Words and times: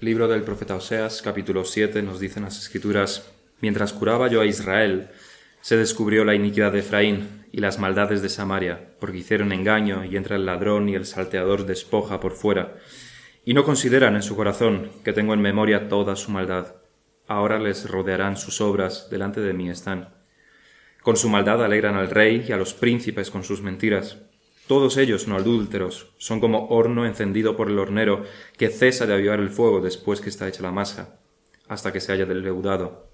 Libro 0.00 0.26
del 0.26 0.42
profeta 0.42 0.74
Oseas, 0.74 1.22
capítulo 1.22 1.64
7, 1.64 2.02
nos 2.02 2.18
dicen 2.18 2.42
las 2.42 2.58
escrituras, 2.58 3.30
Mientras 3.60 3.92
curaba 3.92 4.26
yo 4.28 4.40
a 4.40 4.44
Israel, 4.44 5.08
se 5.60 5.76
descubrió 5.76 6.24
la 6.24 6.34
iniquidad 6.34 6.72
de 6.72 6.80
Efraín 6.80 7.46
y 7.52 7.60
las 7.60 7.78
maldades 7.78 8.20
de 8.20 8.28
Samaria, 8.28 8.90
porque 8.98 9.18
hicieron 9.18 9.52
engaño 9.52 10.04
y 10.04 10.16
entra 10.16 10.34
el 10.34 10.46
ladrón 10.46 10.88
y 10.88 10.96
el 10.96 11.06
salteador 11.06 11.64
despoja 11.64 12.18
por 12.18 12.32
fuera, 12.32 12.76
y 13.44 13.54
no 13.54 13.64
consideran 13.64 14.16
en 14.16 14.24
su 14.24 14.34
corazón 14.34 14.90
que 15.04 15.12
tengo 15.12 15.32
en 15.32 15.40
memoria 15.40 15.88
toda 15.88 16.16
su 16.16 16.32
maldad. 16.32 16.74
Ahora 17.28 17.60
les 17.60 17.88
rodearán 17.88 18.36
sus 18.36 18.60
obras, 18.60 19.08
delante 19.10 19.40
de 19.40 19.54
mí 19.54 19.70
están. 19.70 20.08
Con 21.02 21.16
su 21.16 21.28
maldad 21.28 21.64
alegran 21.64 21.94
al 21.94 22.10
rey 22.10 22.44
y 22.48 22.52
a 22.52 22.56
los 22.56 22.74
príncipes 22.74 23.30
con 23.30 23.44
sus 23.44 23.62
mentiras. 23.62 24.18
Todos 24.66 24.96
ellos, 24.96 25.28
no 25.28 25.36
adúlteros, 25.36 26.14
son 26.16 26.40
como 26.40 26.68
horno 26.68 27.04
encendido 27.04 27.54
por 27.54 27.68
el 27.68 27.78
hornero, 27.78 28.24
que 28.56 28.70
cesa 28.70 29.06
de 29.06 29.12
avivar 29.12 29.38
el 29.38 29.50
fuego 29.50 29.82
después 29.82 30.22
que 30.22 30.30
está 30.30 30.48
hecha 30.48 30.62
la 30.62 30.72
masa, 30.72 31.20
hasta 31.68 31.92
que 31.92 32.00
se 32.00 32.12
haya 32.12 32.24
deleudado. 32.24 33.10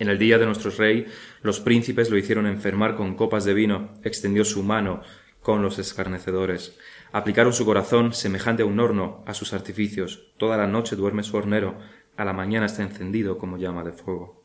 En 0.00 0.08
el 0.08 0.18
día 0.18 0.38
de 0.38 0.46
nuestro 0.46 0.70
rey, 0.72 1.06
los 1.42 1.60
príncipes 1.60 2.10
lo 2.10 2.18
hicieron 2.18 2.46
enfermar 2.46 2.96
con 2.96 3.14
copas 3.14 3.44
de 3.44 3.54
vino, 3.54 3.94
extendió 4.02 4.44
su 4.44 4.62
mano 4.62 5.02
con 5.42 5.62
los 5.62 5.78
escarnecedores. 5.78 6.76
Aplicaron 7.12 7.52
su 7.52 7.64
corazón 7.64 8.12
semejante 8.12 8.62
a 8.62 8.66
un 8.66 8.80
horno 8.80 9.22
a 9.26 9.34
sus 9.34 9.52
artificios. 9.52 10.32
Toda 10.36 10.56
la 10.56 10.66
noche 10.66 10.96
duerme 10.96 11.22
su 11.22 11.36
hornero, 11.36 11.78
a 12.16 12.24
la 12.24 12.32
mañana 12.32 12.66
está 12.66 12.82
encendido 12.82 13.38
como 13.38 13.58
llama 13.58 13.84
de 13.84 13.92
fuego. 13.92 14.37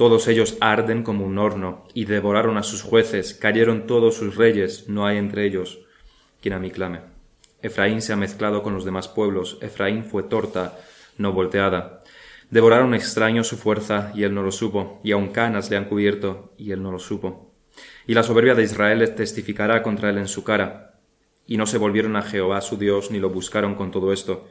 Todos 0.00 0.28
ellos 0.28 0.56
arden 0.62 1.02
como 1.02 1.26
un 1.26 1.36
horno, 1.36 1.84
y 1.92 2.06
devoraron 2.06 2.56
a 2.56 2.62
sus 2.62 2.80
jueces, 2.80 3.34
cayeron 3.34 3.86
todos 3.86 4.14
sus 4.14 4.34
reyes, 4.34 4.88
no 4.88 5.04
hay 5.04 5.18
entre 5.18 5.44
ellos 5.44 5.80
quien 6.40 6.54
a 6.54 6.58
mí 6.58 6.70
clame. 6.70 7.00
Efraín 7.60 8.00
se 8.00 8.14
ha 8.14 8.16
mezclado 8.16 8.62
con 8.62 8.72
los 8.72 8.86
demás 8.86 9.08
pueblos, 9.08 9.58
Efraín 9.60 10.06
fue 10.06 10.22
torta, 10.22 10.78
no 11.18 11.34
volteada. 11.34 12.02
Devoraron 12.48 12.94
extraños 12.94 13.46
su 13.46 13.58
fuerza, 13.58 14.10
y 14.14 14.22
él 14.22 14.32
no 14.34 14.42
lo 14.42 14.52
supo, 14.52 15.02
y 15.04 15.12
aun 15.12 15.32
canas 15.32 15.68
le 15.68 15.76
han 15.76 15.84
cubierto, 15.84 16.54
y 16.56 16.72
él 16.72 16.82
no 16.82 16.92
lo 16.92 16.98
supo. 16.98 17.52
Y 18.06 18.14
la 18.14 18.22
soberbia 18.22 18.54
de 18.54 18.62
Israel 18.62 19.14
testificará 19.14 19.82
contra 19.82 20.08
él 20.08 20.16
en 20.16 20.28
su 20.28 20.44
cara. 20.44 20.94
Y 21.46 21.58
no 21.58 21.66
se 21.66 21.76
volvieron 21.76 22.16
a 22.16 22.22
Jehová 22.22 22.62
su 22.62 22.78
Dios, 22.78 23.10
ni 23.10 23.18
lo 23.18 23.28
buscaron 23.28 23.74
con 23.74 23.90
todo 23.90 24.14
esto. 24.14 24.48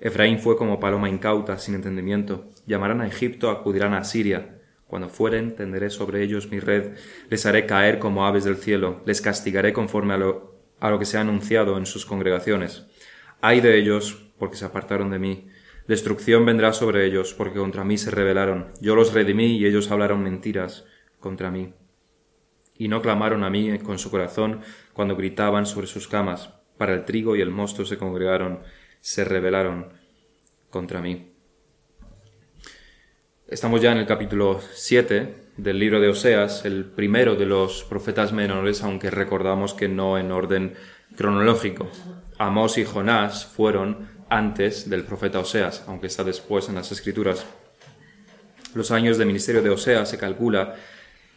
Efraín 0.00 0.38
fue 0.38 0.56
como 0.56 0.80
paloma 0.80 1.10
incauta, 1.10 1.58
sin 1.58 1.74
entendimiento. 1.74 2.46
Llamarán 2.64 3.02
a 3.02 3.06
Egipto, 3.06 3.50
acudirán 3.50 3.92
a 3.92 4.02
Siria 4.02 4.55
cuando 4.86 5.08
fueren, 5.08 5.56
tenderé 5.56 5.90
sobre 5.90 6.22
ellos 6.22 6.50
mi 6.50 6.60
red, 6.60 6.96
les 7.28 7.44
haré 7.44 7.66
caer 7.66 7.98
como 7.98 8.26
aves 8.26 8.44
del 8.44 8.56
cielo, 8.56 9.02
les 9.04 9.20
castigaré 9.20 9.72
conforme 9.72 10.14
a 10.14 10.18
lo, 10.18 10.54
a 10.78 10.90
lo 10.90 10.98
que 10.98 11.04
se 11.04 11.18
ha 11.18 11.22
anunciado 11.22 11.76
en 11.76 11.86
sus 11.86 12.06
congregaciones. 12.06 12.86
Ay 13.40 13.60
de 13.60 13.78
ellos, 13.78 14.30
porque 14.38 14.56
se 14.56 14.64
apartaron 14.64 15.10
de 15.10 15.18
mí. 15.18 15.48
Destrucción 15.88 16.44
vendrá 16.44 16.72
sobre 16.72 17.04
ellos, 17.04 17.34
porque 17.34 17.58
contra 17.58 17.84
mí 17.84 17.98
se 17.98 18.10
rebelaron. 18.10 18.72
Yo 18.80 18.94
los 18.94 19.12
redimí 19.12 19.56
y 19.56 19.66
ellos 19.66 19.90
hablaron 19.90 20.22
mentiras 20.22 20.84
contra 21.20 21.50
mí. 21.50 21.74
Y 22.78 22.88
no 22.88 23.02
clamaron 23.02 23.44
a 23.44 23.50
mí 23.50 23.78
con 23.78 23.98
su 23.98 24.10
corazón 24.10 24.60
cuando 24.92 25.16
gritaban 25.16 25.66
sobre 25.66 25.86
sus 25.86 26.08
camas. 26.08 26.54
Para 26.76 26.94
el 26.94 27.04
trigo 27.04 27.36
y 27.36 27.40
el 27.40 27.50
mosto 27.50 27.84
se 27.84 27.96
congregaron, 27.96 28.60
se 29.00 29.24
rebelaron 29.24 29.92
contra 30.70 31.00
mí. 31.00 31.35
Estamos 33.48 33.80
ya 33.80 33.92
en 33.92 33.98
el 33.98 34.06
capítulo 34.06 34.60
7 34.74 35.52
del 35.56 35.78
libro 35.78 36.00
de 36.00 36.08
Oseas, 36.08 36.64
el 36.64 36.84
primero 36.84 37.36
de 37.36 37.46
los 37.46 37.84
profetas 37.84 38.32
menores, 38.32 38.82
aunque 38.82 39.08
recordamos 39.08 39.72
que 39.72 39.86
no 39.86 40.18
en 40.18 40.32
orden 40.32 40.74
cronológico. 41.14 41.88
Amós 42.38 42.76
y 42.76 42.84
Jonás 42.84 43.46
fueron 43.46 44.08
antes 44.28 44.90
del 44.90 45.04
profeta 45.04 45.38
Oseas, 45.38 45.84
aunque 45.86 46.08
está 46.08 46.24
después 46.24 46.68
en 46.68 46.74
las 46.74 46.90
escrituras. 46.90 47.46
Los 48.74 48.90
años 48.90 49.16
de 49.16 49.26
ministerio 49.26 49.62
de 49.62 49.70
Oseas 49.70 50.10
se 50.10 50.18
calcula 50.18 50.74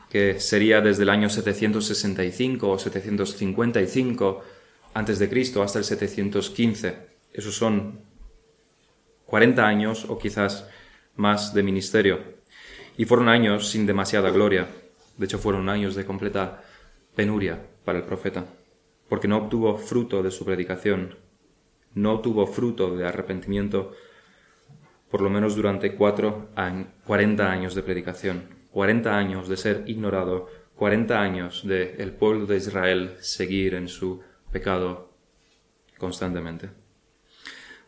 que 0.10 0.40
sería 0.40 0.82
desde 0.82 1.04
el 1.04 1.10
año 1.10 1.30
765 1.30 2.72
o 2.72 2.80
755 2.80 4.44
antes 4.96 5.20
de 5.20 5.30
Cristo 5.30 5.62
hasta 5.62 5.78
el 5.78 5.86
715. 5.86 6.96
Esos 7.34 7.54
son 7.54 8.02
40 9.28 9.64
años 9.64 10.06
o 10.10 10.18
quizás 10.18 10.66
más 11.20 11.54
de 11.54 11.64
ministerio. 11.64 12.40
Y 12.98 13.06
fueron 13.06 13.28
años 13.28 13.70
sin 13.70 13.86
demasiada 13.86 14.30
gloria. 14.32 14.68
De 15.18 15.26
hecho, 15.26 15.38
fueron 15.38 15.68
años 15.70 15.94
de 15.96 16.06
completa 16.06 16.64
penuria 17.14 17.60
para 17.84 18.00
el 18.00 18.06
profeta, 18.06 18.46
porque 19.10 19.28
no 19.28 19.38
obtuvo 19.38 19.78
fruto 19.78 20.24
de 20.24 20.32
su 20.32 20.46
predicación, 20.46 21.16
no 21.94 22.14
obtuvo 22.14 22.48
fruto 22.48 22.96
de 22.96 23.06
arrepentimiento, 23.06 23.92
por 25.12 25.22
lo 25.22 25.30
menos 25.30 25.56
durante 25.56 25.96
cuatro 25.96 26.50
cuarenta 27.06 27.52
años 27.52 27.76
de 27.76 27.84
predicación, 27.84 28.44
cuarenta 28.72 29.18
años 29.18 29.50
de 29.50 29.58
ser 29.58 29.84
ignorado, 29.88 30.48
cuarenta 30.76 31.20
años 31.20 31.68
de 31.68 31.96
el 31.98 32.12
pueblo 32.14 32.46
de 32.46 32.58
Israel 32.58 33.16
seguir 33.20 33.74
en 33.74 33.90
su 33.90 34.22
pecado 34.52 35.10
constantemente. 35.98 36.70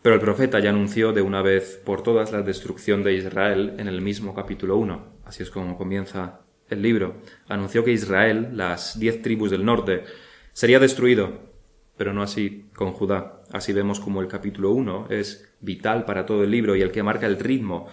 Pero 0.02 0.16
el 0.16 0.22
profeta 0.22 0.60
ya 0.60 0.72
anunció 0.72 1.14
de 1.14 1.22
una 1.22 1.44
vez 1.44 1.80
por 1.84 2.02
todas 2.02 2.32
la 2.32 2.42
destrucción 2.42 3.04
de 3.04 3.14
Israel 3.14 3.76
en 3.78 3.88
el 3.88 4.02
mismo 4.02 4.34
capítulo 4.34 4.78
1. 4.78 5.22
Así 5.26 5.44
es 5.44 5.52
como 5.52 5.78
comienza 5.78 6.40
el 6.70 6.82
libro. 6.82 7.18
Anunció 7.48 7.84
que 7.84 7.92
Israel, 7.92 8.50
las 8.54 8.98
diez 9.00 9.22
tribus 9.22 9.52
del 9.52 9.64
norte, 9.64 10.06
sería 10.54 10.80
destruido, 10.80 11.52
pero 11.98 12.14
no 12.14 12.24
así 12.24 12.66
con 12.74 12.94
Judá. 12.94 13.44
Así 13.52 13.74
vemos 13.74 14.00
como 14.00 14.22
el 14.22 14.28
capítulo 14.28 14.72
1 14.72 15.08
es 15.12 15.54
vital 15.60 16.04
para 16.06 16.26
todo 16.26 16.44
el 16.44 16.50
libro 16.50 16.76
y 16.76 16.82
el 16.82 16.92
que 16.92 17.04
marca 17.04 17.28
el 17.28 17.38
ritmo 17.38 17.88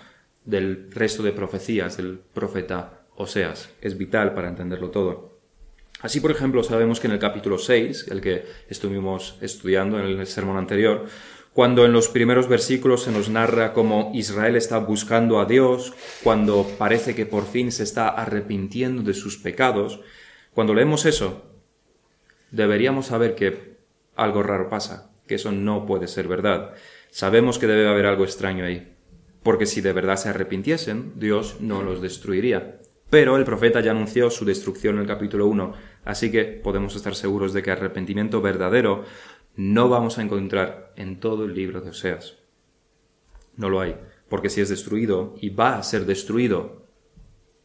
del 0.46 0.90
resto 0.90 1.22
de 1.22 1.32
profecías 1.32 1.98
del 1.98 2.18
profeta 2.32 3.02
Oseas. 3.16 3.70
Es 3.82 3.98
vital 3.98 4.32
para 4.32 4.48
entenderlo 4.48 4.88
todo. 4.88 5.36
Así, 6.00 6.20
por 6.20 6.30
ejemplo, 6.30 6.62
sabemos 6.62 7.00
que 7.00 7.08
en 7.08 7.12
el 7.12 7.18
capítulo 7.18 7.58
6, 7.58 8.06
el 8.10 8.20
que 8.20 8.44
estuvimos 8.68 9.36
estudiando 9.40 9.98
en 9.98 10.20
el 10.20 10.26
sermón 10.28 10.56
anterior, 10.56 11.06
cuando 11.58 11.84
en 11.84 11.92
los 11.92 12.06
primeros 12.06 12.46
versículos 12.46 13.02
se 13.02 13.10
nos 13.10 13.30
narra 13.30 13.72
cómo 13.72 14.12
Israel 14.14 14.54
está 14.54 14.78
buscando 14.78 15.40
a 15.40 15.44
Dios, 15.44 15.92
cuando 16.22 16.64
parece 16.78 17.16
que 17.16 17.26
por 17.26 17.46
fin 17.46 17.72
se 17.72 17.82
está 17.82 18.10
arrepintiendo 18.10 19.02
de 19.02 19.12
sus 19.12 19.38
pecados, 19.38 19.98
cuando 20.54 20.72
leemos 20.72 21.04
eso, 21.04 21.50
deberíamos 22.52 23.06
saber 23.06 23.34
que 23.34 23.76
algo 24.14 24.44
raro 24.44 24.68
pasa, 24.68 25.10
que 25.26 25.34
eso 25.34 25.50
no 25.50 25.84
puede 25.84 26.06
ser 26.06 26.28
verdad. 26.28 26.74
Sabemos 27.10 27.58
que 27.58 27.66
debe 27.66 27.88
haber 27.88 28.06
algo 28.06 28.22
extraño 28.22 28.64
ahí, 28.64 28.94
porque 29.42 29.66
si 29.66 29.80
de 29.80 29.92
verdad 29.92 30.14
se 30.14 30.28
arrepintiesen, 30.28 31.14
Dios 31.16 31.56
no 31.58 31.82
los 31.82 32.00
destruiría. 32.00 32.78
Pero 33.10 33.36
el 33.36 33.44
profeta 33.44 33.80
ya 33.80 33.90
anunció 33.90 34.30
su 34.30 34.44
destrucción 34.44 34.96
en 34.96 35.00
el 35.00 35.06
capítulo 35.08 35.46
1, 35.46 35.72
así 36.04 36.30
que 36.30 36.44
podemos 36.44 36.94
estar 36.94 37.14
seguros 37.16 37.52
de 37.52 37.62
que 37.62 37.70
arrepentimiento 37.70 38.42
verdadero 38.42 39.04
no 39.58 39.88
vamos 39.88 40.18
a 40.18 40.22
encontrar 40.22 40.92
en 40.94 41.18
todo 41.18 41.44
el 41.44 41.52
libro 41.52 41.80
de 41.80 41.90
Oseas. 41.90 42.36
No 43.56 43.68
lo 43.68 43.80
hay, 43.80 43.96
porque 44.28 44.50
si 44.50 44.60
es 44.60 44.68
destruido 44.68 45.34
y 45.40 45.50
va 45.50 45.76
a 45.76 45.82
ser 45.82 46.06
destruido, 46.06 46.86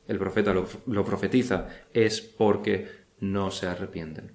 el 0.07 0.17
profeta 0.17 0.55
lo, 0.55 1.05
profetiza, 1.05 1.69
es 1.93 2.19
porque 2.19 2.87
no 3.19 3.51
se 3.51 3.67
arrepienten. 3.67 4.31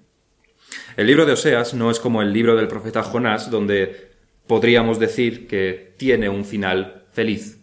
El 0.95 1.07
libro 1.07 1.25
de 1.25 1.33
Oseas 1.33 1.73
no 1.73 1.91
es 1.91 1.99
como 1.99 2.21
el 2.21 2.31
libro 2.31 2.55
del 2.55 2.69
profeta 2.69 3.03
Jonás, 3.03 3.51
donde 3.51 4.11
podríamos 4.47 4.97
decir 4.97 5.45
que 5.45 5.95
tiene 5.97 6.29
un 6.29 6.45
final 6.45 7.07
feliz. 7.11 7.59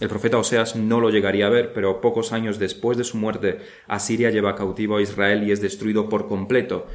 El 0.00 0.08
profeta 0.08 0.38
Oseas 0.38 0.76
no 0.76 0.98
lo 0.98 1.10
llegaría 1.10 1.48
a 1.48 1.50
ver, 1.50 1.74
pero 1.74 2.00
pocos 2.00 2.32
años 2.32 2.58
después 2.58 2.96
de 2.96 3.04
su 3.04 3.18
muerte, 3.18 3.58
Asiria 3.86 4.30
lleva 4.30 4.56
cautivo 4.56 4.96
a 4.96 5.02
Israel 5.02 5.46
y 5.46 5.52
es 5.52 5.60
destruido 5.60 6.08
por 6.08 6.26
completo, 6.26 6.86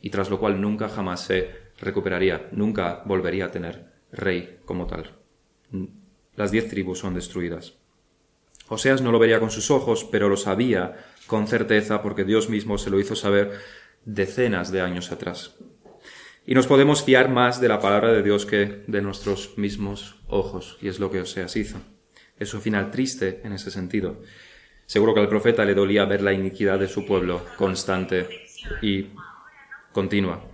y 0.00 0.10
tras 0.10 0.30
lo 0.30 0.38
cual 0.38 0.60
nunca 0.60 0.88
jamás 0.88 1.24
se 1.24 1.50
recuperaría, 1.78 2.48
nunca 2.52 3.02
volvería 3.04 3.46
a 3.46 3.50
tener 3.50 3.86
rey 4.12 4.58
como 4.64 4.86
tal. 4.86 5.16
Las 6.36 6.50
diez 6.50 6.68
tribus 6.68 6.98
son 6.98 7.14
destruidas. 7.14 7.74
Oseas 8.68 9.02
no 9.02 9.10
lo 9.12 9.18
vería 9.18 9.40
con 9.40 9.50
sus 9.50 9.70
ojos, 9.70 10.04
pero 10.04 10.28
lo 10.28 10.36
sabía 10.36 10.96
con 11.26 11.48
certeza 11.48 12.02
porque 12.02 12.24
Dios 12.24 12.48
mismo 12.48 12.78
se 12.78 12.90
lo 12.90 13.00
hizo 13.00 13.16
saber 13.16 13.58
decenas 14.04 14.70
de 14.70 14.80
años 14.80 15.10
atrás. 15.10 15.56
Y 16.46 16.54
nos 16.54 16.66
podemos 16.66 17.02
fiar 17.02 17.28
más 17.28 17.60
de 17.60 17.68
la 17.68 17.80
palabra 17.80 18.12
de 18.12 18.22
Dios 18.22 18.46
que 18.46 18.84
de 18.86 19.02
nuestros 19.02 19.58
mismos 19.58 20.16
ojos, 20.28 20.78
y 20.80 20.88
es 20.88 20.98
lo 20.98 21.10
que 21.10 21.20
Oseas 21.20 21.56
hizo. 21.56 21.78
Es 22.38 22.54
un 22.54 22.62
final 22.62 22.90
triste 22.90 23.40
en 23.44 23.52
ese 23.52 23.70
sentido. 23.70 24.22
Seguro 24.86 25.14
que 25.14 25.20
al 25.20 25.28
profeta 25.28 25.64
le 25.64 25.74
dolía 25.74 26.04
ver 26.06 26.22
la 26.22 26.32
iniquidad 26.32 26.78
de 26.78 26.88
su 26.88 27.06
pueblo 27.06 27.42
constante 27.56 28.28
y 28.82 29.08
continua. 29.92 30.44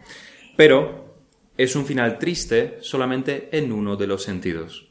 Pero 0.56 1.17
es 1.56 1.77
un 1.77 1.87
final 1.87 2.19
triste 2.19 2.79
solamente 2.81 3.49
en 3.53 3.73
uno 3.73 3.97
de 3.97 4.06
los 4.06 4.23
sentidos. 4.23 4.88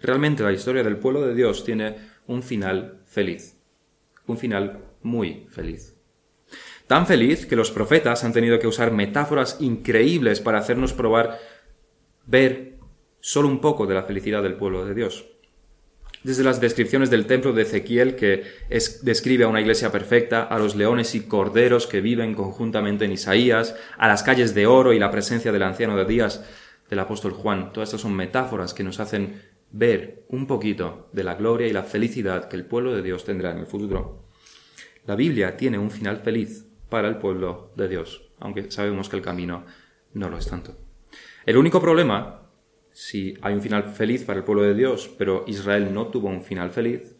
Realmente 0.00 0.42
la 0.42 0.52
historia 0.52 0.82
del 0.82 0.98
pueblo 0.98 1.26
de 1.26 1.34
Dios 1.34 1.64
tiene 1.64 1.96
un 2.26 2.42
final 2.42 3.00
feliz, 3.06 3.56
un 4.26 4.38
final 4.38 4.80
muy 5.02 5.46
feliz. 5.50 5.94
Tan 6.86 7.06
feliz 7.06 7.46
que 7.46 7.56
los 7.56 7.70
profetas 7.70 8.24
han 8.24 8.32
tenido 8.32 8.58
que 8.58 8.66
usar 8.66 8.92
metáforas 8.92 9.56
increíbles 9.60 10.40
para 10.40 10.58
hacernos 10.58 10.92
probar, 10.92 11.38
ver 12.26 12.74
solo 13.20 13.48
un 13.48 13.60
poco 13.60 13.86
de 13.86 13.94
la 13.94 14.02
felicidad 14.02 14.42
del 14.42 14.56
pueblo 14.56 14.84
de 14.84 14.94
Dios. 14.94 15.26
Desde 16.24 16.42
las 16.42 16.58
descripciones 16.58 17.10
del 17.10 17.26
templo 17.26 17.52
de 17.52 17.62
Ezequiel, 17.62 18.16
que 18.16 18.44
describe 19.02 19.44
a 19.44 19.48
una 19.48 19.60
iglesia 19.60 19.92
perfecta, 19.92 20.42
a 20.42 20.58
los 20.58 20.74
leones 20.74 21.14
y 21.14 21.20
corderos 21.20 21.86
que 21.86 22.00
viven 22.00 22.34
conjuntamente 22.34 23.04
en 23.04 23.12
Isaías, 23.12 23.76
a 23.98 24.08
las 24.08 24.22
calles 24.22 24.54
de 24.54 24.66
oro 24.66 24.94
y 24.94 24.98
la 24.98 25.10
presencia 25.10 25.52
del 25.52 25.62
anciano 25.62 25.98
de 25.98 26.06
días 26.06 26.42
del 26.88 26.98
apóstol 26.98 27.32
Juan. 27.32 27.74
Todas 27.74 27.90
estas 27.90 28.00
son 28.00 28.14
metáforas 28.16 28.72
que 28.72 28.82
nos 28.82 29.00
hacen 29.00 29.42
ver 29.70 30.24
un 30.28 30.46
poquito 30.46 31.10
de 31.12 31.24
la 31.24 31.34
gloria 31.34 31.66
y 31.66 31.74
la 31.74 31.82
felicidad 31.82 32.48
que 32.48 32.56
el 32.56 32.64
pueblo 32.64 32.94
de 32.94 33.02
Dios 33.02 33.24
tendrá 33.24 33.50
en 33.50 33.58
el 33.58 33.66
futuro. 33.66 34.24
La 35.06 35.16
Biblia 35.16 35.58
tiene 35.58 35.78
un 35.78 35.90
final 35.90 36.20
feliz 36.20 36.64
para 36.88 37.08
el 37.08 37.18
pueblo 37.18 37.70
de 37.76 37.86
Dios, 37.86 38.30
aunque 38.40 38.70
sabemos 38.70 39.10
que 39.10 39.16
el 39.16 39.22
camino 39.22 39.66
no 40.14 40.30
lo 40.30 40.38
es 40.38 40.46
tanto. 40.46 40.74
El 41.44 41.58
único 41.58 41.82
problema, 41.82 42.43
si 42.94 43.36
hay 43.42 43.54
un 43.54 43.60
final 43.60 43.92
feliz 43.92 44.22
para 44.22 44.38
el 44.38 44.44
pueblo 44.44 44.62
de 44.62 44.72
Dios, 44.72 45.12
pero 45.18 45.44
Israel 45.48 45.92
no 45.92 46.06
tuvo 46.06 46.28
un 46.28 46.42
final 46.42 46.70
feliz, 46.70 47.16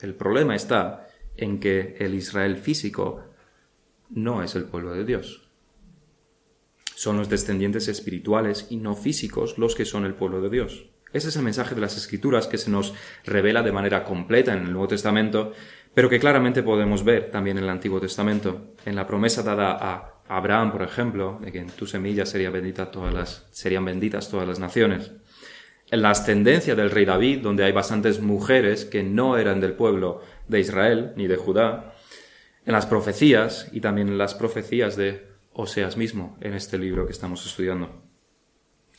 el 0.00 0.14
problema 0.14 0.54
está 0.54 1.08
en 1.36 1.58
que 1.58 1.96
el 1.98 2.14
Israel 2.14 2.56
físico 2.56 3.24
no 4.08 4.44
es 4.44 4.54
el 4.54 4.66
pueblo 4.66 4.92
de 4.92 5.04
Dios. 5.04 5.50
Son 6.94 7.18
los 7.18 7.28
descendientes 7.28 7.88
espirituales 7.88 8.68
y 8.70 8.76
no 8.76 8.94
físicos 8.94 9.58
los 9.58 9.74
que 9.74 9.84
son 9.84 10.04
el 10.04 10.14
pueblo 10.14 10.40
de 10.40 10.48
Dios. 10.48 10.86
Ese 11.12 11.28
es 11.28 11.36
el 11.36 11.42
mensaje 11.42 11.74
de 11.74 11.80
las 11.80 11.96
Escrituras 11.96 12.46
que 12.46 12.56
se 12.56 12.70
nos 12.70 12.94
revela 13.24 13.64
de 13.64 13.72
manera 13.72 14.04
completa 14.04 14.52
en 14.52 14.60
el 14.60 14.72
Nuevo 14.72 14.88
Testamento, 14.88 15.52
pero 15.92 16.08
que 16.08 16.20
claramente 16.20 16.62
podemos 16.62 17.02
ver 17.02 17.32
también 17.32 17.58
en 17.58 17.64
el 17.64 17.70
Antiguo 17.70 18.00
Testamento. 18.00 18.74
En 18.84 18.94
la 18.94 19.08
promesa 19.08 19.42
dada 19.42 19.72
a 19.72 20.15
Abraham, 20.28 20.72
por 20.72 20.82
ejemplo, 20.82 21.38
de 21.40 21.52
que 21.52 21.58
en 21.58 21.70
tu 21.70 21.86
semilla 21.86 22.26
serían 22.26 22.52
benditas 22.52 22.90
todas 22.90 23.14
las, 23.14 23.46
serían 23.50 23.84
benditas 23.84 24.28
todas 24.28 24.46
las 24.46 24.58
naciones. 24.58 25.12
En 25.90 26.02
la 26.02 26.10
ascendencia 26.10 26.74
del 26.74 26.90
rey 26.90 27.04
David, 27.04 27.42
donde 27.42 27.64
hay 27.64 27.72
bastantes 27.72 28.20
mujeres 28.20 28.84
que 28.84 29.02
no 29.04 29.36
eran 29.36 29.60
del 29.60 29.74
pueblo 29.74 30.20
de 30.48 30.60
Israel 30.60 31.12
ni 31.16 31.28
de 31.28 31.36
Judá. 31.36 31.94
En 32.64 32.72
las 32.72 32.86
profecías 32.86 33.68
y 33.72 33.80
también 33.80 34.08
en 34.08 34.18
las 34.18 34.34
profecías 34.34 34.96
de 34.96 35.28
Oseas 35.52 35.96
mismo 35.96 36.36
en 36.40 36.54
este 36.54 36.76
libro 36.76 37.06
que 37.06 37.12
estamos 37.12 37.46
estudiando. 37.46 38.02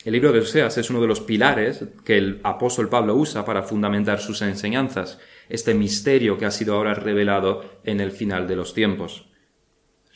El 0.04 0.12
libro 0.12 0.32
de 0.32 0.40
Oseas 0.40 0.78
es 0.78 0.90
uno 0.90 1.00
de 1.00 1.06
los 1.06 1.20
pilares 1.20 1.84
que 2.04 2.16
el 2.16 2.40
apóstol 2.42 2.88
Pablo 2.88 3.14
usa 3.14 3.44
para 3.44 3.62
fundamentar 3.62 4.20
sus 4.20 4.40
enseñanzas, 4.42 5.18
este 5.48 5.74
misterio 5.74 6.38
que 6.38 6.46
ha 6.46 6.50
sido 6.50 6.74
ahora 6.74 6.94
revelado 6.94 7.80
en 7.84 8.00
el 8.00 8.12
final 8.12 8.48
de 8.48 8.56
los 8.56 8.74
tiempos. 8.74 9.27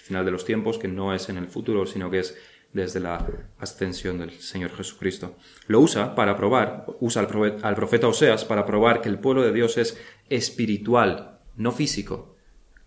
Final 0.03 0.25
de 0.25 0.33
los 0.33 0.45
tiempos 0.45 0.79
que 0.79 0.89
no 0.89 1.15
es 1.15 1.29
en 1.29 1.37
el 1.37 1.47
futuro, 1.47 1.87
sino 1.87 2.11
que 2.11 2.19
es 2.19 2.37
desde 2.73 3.01
la 3.01 3.27
ascensión 3.59 4.19
del 4.19 4.33
Señor 4.33 4.75
Jesucristo. 4.75 5.37
Lo 5.69 5.81
usa 5.81 6.15
para 6.15 6.37
probar, 6.37 6.87
usa 7.01 7.23
al 7.23 7.75
profeta 7.77 8.09
Oseas 8.09 8.45
para 8.45 8.67
probar 8.67 9.01
que 9.01 9.09
el 9.09 9.19
pueblo 9.19 9.43
de 9.43 9.53
Dios 9.53 9.79
es 9.79 10.01
espiritual, 10.29 11.39
no 11.57 11.71
físico, 11.71 12.37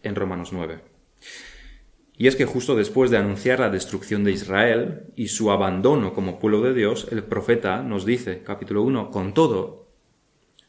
en 0.03 0.15
Romanos 0.15 0.51
9. 0.51 0.81
Y 2.17 2.27
es 2.27 2.35
que 2.35 2.45
justo 2.45 2.75
después 2.75 3.11
de 3.11 3.17
anunciar 3.17 3.59
la 3.59 3.69
destrucción 3.69 4.23
de 4.23 4.31
Israel 4.31 5.03
y 5.15 5.27
su 5.27 5.51
abandono 5.51 6.13
como 6.13 6.39
pueblo 6.39 6.61
de 6.61 6.73
Dios, 6.73 7.07
el 7.11 7.23
profeta 7.23 7.81
nos 7.81 8.05
dice, 8.05 8.41
capítulo 8.43 8.83
1, 8.83 9.11
con 9.11 9.33
todo, 9.33 9.84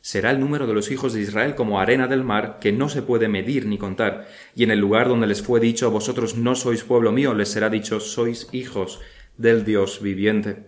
será 0.07 0.31
el 0.31 0.39
número 0.39 0.69
de 0.69 0.73
los 0.73 0.93
hijos 0.93 1.15
de 1.15 1.21
Israel 1.21 1.57
como 1.57 1.81
arena 1.81 2.07
del 2.07 2.23
mar 2.23 2.61
que 2.61 2.71
no 2.71 2.89
se 2.89 3.03
puede 3.03 3.27
medir 3.27 3.67
ni 3.67 3.77
contar, 3.77 4.29
y 4.55 4.63
en 4.63 4.71
el 4.71 4.79
lugar 4.79 5.09
donde 5.09 5.27
les 5.27 5.43
fue 5.43 5.59
dicho, 5.59 5.91
vosotros 5.91 6.37
no 6.37 6.55
sois 6.55 6.85
pueblo 6.85 7.11
mío, 7.11 7.35
les 7.35 7.49
será 7.49 7.71
dicho, 7.71 7.99
sois 7.99 8.49
hijos 8.53 9.01
del 9.37 9.65
Dios 9.65 10.01
viviente. 10.01 10.63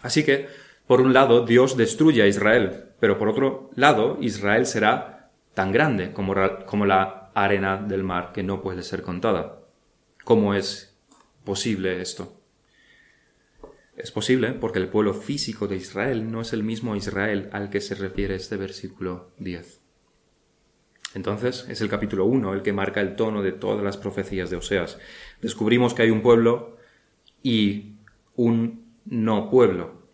Así 0.00 0.24
que, 0.24 0.48
por 0.86 1.02
un 1.02 1.12
lado, 1.12 1.44
Dios 1.44 1.76
destruye 1.76 2.22
a 2.22 2.28
Israel, 2.28 2.84
pero 2.98 3.18
por 3.18 3.28
otro 3.28 3.68
lado, 3.74 4.16
Israel 4.22 4.64
será 4.64 5.32
tan 5.52 5.70
grande 5.70 6.14
como, 6.14 6.34
la 6.86 7.30
arena 7.34 7.76
del 7.76 8.04
mar 8.04 8.32
que 8.32 8.42
no 8.42 8.62
puede 8.62 8.82
ser 8.82 9.02
contada. 9.02 9.58
¿Cómo 10.24 10.54
es 10.54 10.96
posible 11.44 12.00
esto? 12.00 12.40
Es 13.96 14.12
posible 14.12 14.52
porque 14.52 14.78
el 14.78 14.88
pueblo 14.88 15.14
físico 15.14 15.66
de 15.66 15.76
Israel 15.76 16.30
no 16.30 16.42
es 16.42 16.52
el 16.52 16.62
mismo 16.62 16.96
Israel 16.96 17.48
al 17.52 17.70
que 17.70 17.80
se 17.80 17.94
refiere 17.94 18.34
este 18.34 18.56
versículo 18.56 19.32
10. 19.38 19.80
Entonces 21.14 21.64
es 21.70 21.80
el 21.80 21.88
capítulo 21.88 22.26
1 22.26 22.52
el 22.52 22.62
que 22.62 22.74
marca 22.74 23.00
el 23.00 23.16
tono 23.16 23.42
de 23.42 23.52
todas 23.52 23.82
las 23.82 23.96
profecías 23.96 24.50
de 24.50 24.56
Oseas. 24.56 24.98
Descubrimos 25.40 25.94
que 25.94 26.02
hay 26.02 26.10
un 26.10 26.20
pueblo 26.20 26.76
y 27.42 27.96
un 28.34 28.84
no 29.06 29.48
pueblo, 29.48 30.10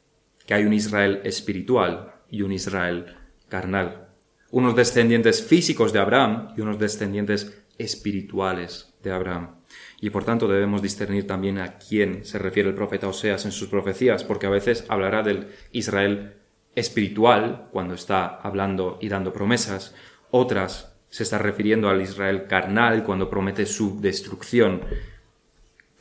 que 0.46 0.54
hay 0.54 0.64
un 0.64 0.74
Israel 0.74 1.20
espiritual 1.24 2.14
y 2.30 2.42
un 2.42 2.52
Israel 2.52 3.16
carnal, 3.48 4.10
unos 4.52 4.76
descendientes 4.76 5.42
físicos 5.42 5.92
de 5.92 5.98
Abraham 5.98 6.54
y 6.56 6.60
unos 6.60 6.78
descendientes 6.78 7.64
espirituales 7.78 8.94
de 9.02 9.10
Abraham. 9.10 9.56
Y 10.02 10.10
por 10.10 10.24
tanto 10.24 10.48
debemos 10.48 10.82
discernir 10.82 11.28
también 11.28 11.58
a 11.58 11.78
quién 11.78 12.24
se 12.24 12.40
refiere 12.40 12.68
el 12.68 12.74
profeta 12.74 13.06
Oseas 13.06 13.44
en 13.44 13.52
sus 13.52 13.68
profecías, 13.68 14.24
porque 14.24 14.46
a 14.46 14.50
veces 14.50 14.84
hablará 14.88 15.22
del 15.22 15.46
Israel 15.70 16.34
espiritual 16.74 17.68
cuando 17.70 17.94
está 17.94 18.26
hablando 18.26 18.98
y 19.00 19.08
dando 19.08 19.32
promesas, 19.32 19.94
otras 20.32 20.98
se 21.08 21.22
está 21.22 21.38
refiriendo 21.38 21.88
al 21.88 22.02
Israel 22.02 22.48
carnal 22.48 23.04
cuando 23.04 23.30
promete 23.30 23.64
su 23.64 24.00
destrucción 24.00 24.80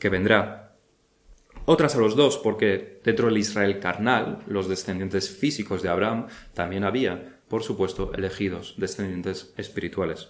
que 0.00 0.08
vendrá. 0.08 0.74
Otras 1.64 1.94
a 1.94 2.00
los 2.00 2.16
dos, 2.16 2.38
porque 2.38 2.98
dentro 3.04 3.26
del 3.28 3.38
Israel 3.38 3.78
carnal, 3.78 4.40
los 4.48 4.68
descendientes 4.68 5.30
físicos 5.30 5.80
de 5.80 5.90
Abraham, 5.90 6.26
también 6.54 6.82
había, 6.82 7.38
por 7.46 7.62
supuesto, 7.62 8.12
elegidos 8.14 8.74
descendientes 8.78 9.54
espirituales. 9.56 10.28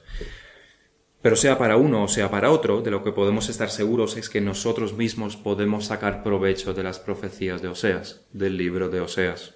Pero 1.23 1.37
sea 1.37 1.57
para 1.57 1.77
uno 1.77 2.03
o 2.03 2.09
sea 2.09 2.31
para 2.31 2.51
otro, 2.51 2.83
de 2.83 2.91
lo 2.91 3.05
que 3.05 3.13
podemos 3.13 3.49
estar 3.49 3.71
seguros 3.71 4.17
es 4.17 4.29
que 4.29 4.41
nosotros 4.41 4.95
mismos 4.95 5.37
podemos 5.37 5.87
sacar 5.87 6.25
provecho 6.25 6.75
de 6.75 6.83
las 6.83 6.99
profecías 6.99 7.63
de 7.63 7.69
Oseas, 7.69 8.27
del 8.33 8.57
libro 8.57 8.89
de 8.89 9.01
Oseas. 9.01 9.55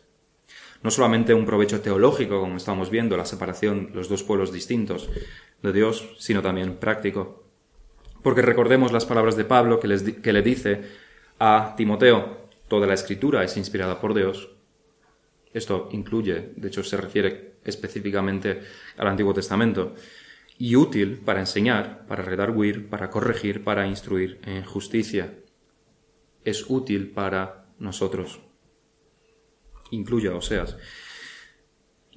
No 0.85 0.93
solamente 0.93 1.35
un 1.35 1.45
provecho 1.45 1.81
teológico, 1.81 2.41
como 2.41 2.57
estamos 2.57 2.89
viendo, 2.91 3.17
la 3.17 3.25
separación, 3.25 3.91
los 3.95 4.09
dos 4.09 4.23
pueblos 4.23 4.53
distintos 4.53 5.11
de 5.61 5.73
Dios, 5.73 6.15
sino 6.19 6.41
también 6.41 6.77
práctico. 6.77 7.43
Porque 8.23 8.43
recordemos 8.43 8.93
las 8.93 9.05
palabras 9.05 9.37
de 9.37 9.45
Pablo 9.45 9.81
que, 9.81 10.21
que 10.23 10.33
le 10.33 10.43
dice 10.43 10.83
a 11.41 11.75
Timoteo, 11.77 12.49
toda 12.69 12.87
la 12.87 12.95
escritura 12.95 13.43
es 13.43 13.57
inspirada 13.57 14.01
por 14.01 14.15
Dios. 14.15 14.51
Esto 15.53 15.89
incluye, 15.91 16.53
de 16.55 16.69
hecho 16.69 16.85
se 16.85 16.97
refiere 16.97 17.55
específicamente 17.65 18.61
al 18.99 19.09
Antiguo 19.09 19.35
Testamento 19.35 19.95
y 20.59 20.77
útil 20.77 21.19
para 21.19 21.41
enseñar, 21.41 22.07
para 22.07 22.23
redarguir, 22.23 22.89
para 22.89 23.11
corregir, 23.11 23.63
para 23.65 23.87
instruir 23.87 24.41
en 24.45 24.65
justicia. 24.65 25.35
Es 26.45 26.65
útil 26.69 27.11
para 27.11 27.67
nosotros. 27.79 28.41
Incluye 29.91 30.29
a 30.29 30.35
Oseas. 30.35 30.77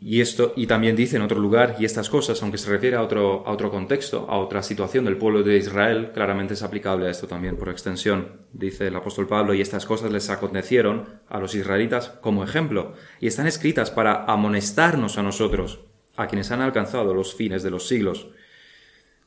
Y 0.01 0.21
esto, 0.21 0.53
y 0.55 0.65
también 0.65 0.95
dice 0.95 1.17
en 1.17 1.23
otro 1.23 1.39
lugar, 1.39 1.75
y 1.77 1.83
estas 1.83 2.09
cosas, 2.09 2.41
aunque 2.41 2.57
se 2.57 2.69
refiere 2.69 2.95
a 2.95 3.03
otro, 3.03 3.45
a 3.45 3.51
otro 3.51 3.69
contexto, 3.69 4.27
a 4.29 4.37
otra 4.37 4.63
situación 4.63 5.03
del 5.03 5.17
pueblo 5.17 5.43
de 5.43 5.57
Israel, 5.57 6.11
claramente 6.13 6.53
es 6.53 6.63
aplicable 6.63 7.07
a 7.07 7.09
esto 7.09 7.27
también 7.27 7.57
por 7.57 7.67
extensión. 7.67 8.45
Dice 8.53 8.87
el 8.87 8.95
apóstol 8.95 9.27
Pablo, 9.27 9.53
y 9.53 9.59
estas 9.59 9.85
cosas 9.85 10.09
les 10.09 10.29
acontecieron 10.29 11.19
a 11.27 11.39
los 11.39 11.53
israelitas 11.53 12.09
como 12.21 12.45
ejemplo, 12.45 12.93
y 13.19 13.27
están 13.27 13.45
escritas 13.45 13.91
para 13.91 14.23
amonestarnos 14.23 15.17
a 15.17 15.23
nosotros, 15.23 15.81
a 16.19 16.27
quienes 16.27 16.51
han 16.51 16.59
alcanzado 16.59 17.13
los 17.13 17.33
fines 17.33 17.63
de 17.63 17.71
los 17.71 17.87
siglos. 17.87 18.27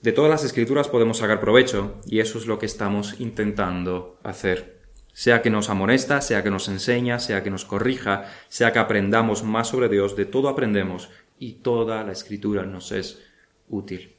De 0.02 0.12
todas 0.12 0.30
las 0.30 0.44
escrituras 0.44 0.88
podemos 0.88 1.18
sacar 1.18 1.40
provecho 1.40 1.98
y 2.04 2.20
eso 2.20 2.36
es 2.36 2.46
lo 2.46 2.58
que 2.58 2.66
estamos 2.66 3.18
intentando 3.18 4.18
hacer. 4.22 4.82
Sea 5.14 5.40
que 5.40 5.48
nos 5.48 5.70
amonesta, 5.70 6.20
sea 6.20 6.42
que 6.42 6.50
nos 6.50 6.68
enseña, 6.68 7.18
sea 7.18 7.42
que 7.42 7.50
nos 7.50 7.64
corrija, 7.64 8.30
sea 8.50 8.74
que 8.74 8.78
aprendamos 8.78 9.42
más 9.42 9.68
sobre 9.68 9.88
Dios, 9.88 10.16
de 10.16 10.26
todo 10.26 10.50
aprendemos 10.50 11.08
y 11.38 11.54
toda 11.54 12.04
la 12.04 12.12
escritura 12.12 12.64
nos 12.64 12.92
es 12.92 13.22
útil. 13.70 14.12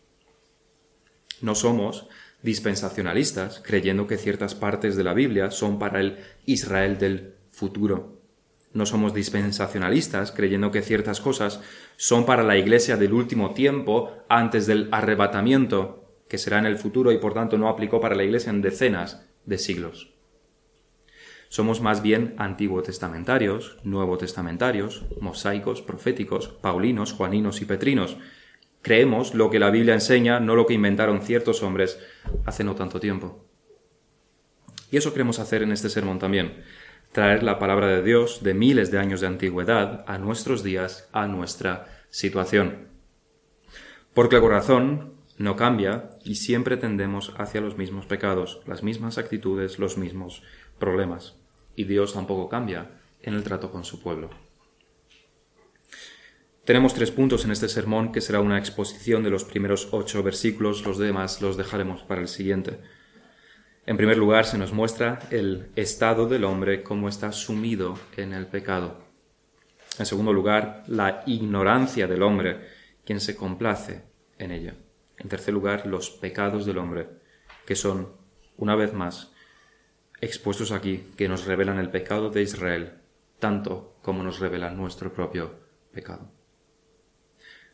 No 1.41 1.53
somos 1.53 2.07
dispensacionalistas 2.41 3.61
creyendo 3.63 4.07
que 4.07 4.17
ciertas 4.17 4.55
partes 4.55 4.95
de 4.95 5.03
la 5.03 5.13
Biblia 5.13 5.51
son 5.51 5.77
para 5.77 5.99
el 5.99 6.17
Israel 6.47 6.97
del 6.97 7.35
futuro. 7.51 8.12
No 8.73 8.87
somos 8.87 9.13
dispensacionalistas 9.13 10.31
creyendo 10.31 10.71
que 10.71 10.81
ciertas 10.81 11.21
cosas 11.21 11.61
son 11.95 12.25
para 12.25 12.43
la 12.43 12.57
iglesia 12.57 12.97
del 12.97 13.13
último 13.13 13.53
tiempo 13.53 14.11
antes 14.29 14.65
del 14.65 14.89
arrebatamiento, 14.91 16.09
que 16.27 16.39
será 16.39 16.57
en 16.57 16.65
el 16.65 16.77
futuro 16.77 17.11
y 17.11 17.19
por 17.19 17.35
tanto 17.35 17.57
no 17.59 17.69
aplicó 17.69 18.01
para 18.01 18.15
la 18.15 18.23
iglesia 18.23 18.49
en 18.49 18.63
decenas 18.63 19.27
de 19.45 19.59
siglos. 19.59 20.13
Somos 21.49 21.81
más 21.81 22.01
bien 22.01 22.33
antiguo 22.39 22.81
testamentarios, 22.81 23.77
nuevo 23.83 24.17
testamentarios, 24.17 25.05
mosaicos, 25.21 25.83
proféticos, 25.83 26.47
paulinos, 26.47 27.13
juaninos 27.13 27.61
y 27.61 27.65
petrinos. 27.65 28.17
Creemos 28.81 29.35
lo 29.35 29.51
que 29.51 29.59
la 29.59 29.69
Biblia 29.69 29.93
enseña, 29.93 30.39
no 30.39 30.55
lo 30.55 30.65
que 30.65 30.73
inventaron 30.73 31.21
ciertos 31.21 31.61
hombres 31.61 31.99
hace 32.45 32.63
no 32.63 32.73
tanto 32.73 32.99
tiempo. 32.99 33.45
Y 34.89 34.97
eso 34.97 35.13
queremos 35.13 35.37
hacer 35.37 35.61
en 35.61 35.71
este 35.71 35.89
sermón 35.89 36.17
también 36.17 36.63
traer 37.13 37.43
la 37.43 37.59
palabra 37.59 37.87
de 37.87 38.01
Dios 38.01 38.43
de 38.43 38.53
miles 38.53 38.91
de 38.91 38.97
años 38.99 39.21
de 39.21 39.27
antigüedad 39.27 40.03
a 40.07 40.17
nuestros 40.17 40.63
días, 40.63 41.07
a 41.13 41.27
nuestra 41.27 42.05
situación. 42.09 42.89
Porque 44.13 44.35
el 44.35 44.41
corazón 44.41 45.13
no 45.37 45.55
cambia 45.55 46.09
y 46.23 46.35
siempre 46.35 46.75
tendemos 46.75 47.33
hacia 47.37 47.61
los 47.61 47.77
mismos 47.77 48.07
pecados, 48.07 48.61
las 48.65 48.83
mismas 48.83 49.17
actitudes, 49.17 49.79
los 49.79 49.97
mismos 49.97 50.43
problemas. 50.79 51.35
Y 51.75 51.85
Dios 51.85 52.13
tampoco 52.13 52.49
cambia 52.49 52.91
en 53.21 53.35
el 53.35 53.43
trato 53.43 53.71
con 53.71 53.83
su 53.83 54.01
pueblo. 54.01 54.29
Tenemos 56.65 56.93
tres 56.93 57.11
puntos 57.11 57.45
en 57.45 57.51
este 57.51 57.67
sermón 57.67 58.11
que 58.11 58.21
será 58.21 58.39
una 58.39 58.57
exposición 58.57 59.23
de 59.23 59.29
los 59.29 59.43
primeros 59.43 59.89
ocho 59.91 60.23
versículos, 60.23 60.85
los 60.85 60.97
demás 60.97 61.41
los 61.41 61.57
dejaremos 61.57 62.03
para 62.03 62.21
el 62.21 62.27
siguiente. 62.27 62.79
En 63.85 63.97
primer 63.97 64.17
lugar, 64.17 64.45
se 64.45 64.57
nos 64.57 64.71
muestra 64.71 65.19
el 65.29 65.69
estado 65.75 66.25
del 66.27 66.45
hombre 66.45 66.83
como 66.83 67.09
está 67.09 67.33
sumido 67.33 67.99
en 68.15 68.31
el 68.31 68.47
pecado. 68.47 69.03
En 69.99 70.05
segundo 70.05 70.31
lugar, 70.31 70.83
la 70.87 71.21
ignorancia 71.25 72.07
del 72.07 72.23
hombre, 72.23 72.61
quien 73.03 73.19
se 73.19 73.35
complace 73.35 74.03
en 74.37 74.51
ella. 74.51 74.75
En 75.17 75.27
tercer 75.27 75.53
lugar, 75.53 75.85
los 75.85 76.09
pecados 76.11 76.65
del 76.65 76.77
hombre, 76.77 77.09
que 77.65 77.75
son, 77.75 78.13
una 78.55 78.75
vez 78.75 78.93
más, 78.93 79.33
expuestos 80.21 80.71
aquí, 80.71 81.11
que 81.17 81.27
nos 81.27 81.45
revelan 81.45 81.77
el 81.77 81.89
pecado 81.89 82.29
de 82.29 82.41
Israel, 82.41 82.93
tanto 83.39 83.97
como 84.01 84.23
nos 84.23 84.39
revelan 84.39 84.77
nuestro 84.77 85.11
propio 85.11 85.59
pecado. 85.91 86.31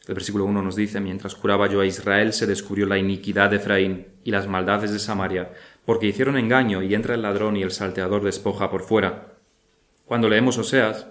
El 0.07 0.15
versículo 0.15 0.45
1 0.45 0.63
nos 0.63 0.75
dice, 0.75 0.99
mientras 0.99 1.35
curaba 1.35 1.67
yo 1.67 1.81
a 1.81 1.85
Israel, 1.85 2.33
se 2.33 2.47
descubrió 2.47 2.87
la 2.87 2.97
iniquidad 2.97 3.51
de 3.51 3.57
Efraín 3.57 4.07
y 4.23 4.31
las 4.31 4.47
maldades 4.47 4.91
de 4.91 4.97
Samaria, 4.97 5.53
porque 5.85 6.07
hicieron 6.07 6.37
engaño 6.37 6.83
y 6.83 6.93
entra 6.93 7.15
el 7.15 7.21
ladrón 7.21 7.57
y 7.57 7.63
el 7.63 7.71
salteador 7.71 8.23
despoja 8.23 8.69
por 8.69 8.83
fuera. 8.83 9.33
Cuando 10.05 10.29
leemos 10.29 10.57
Oseas, 10.57 11.07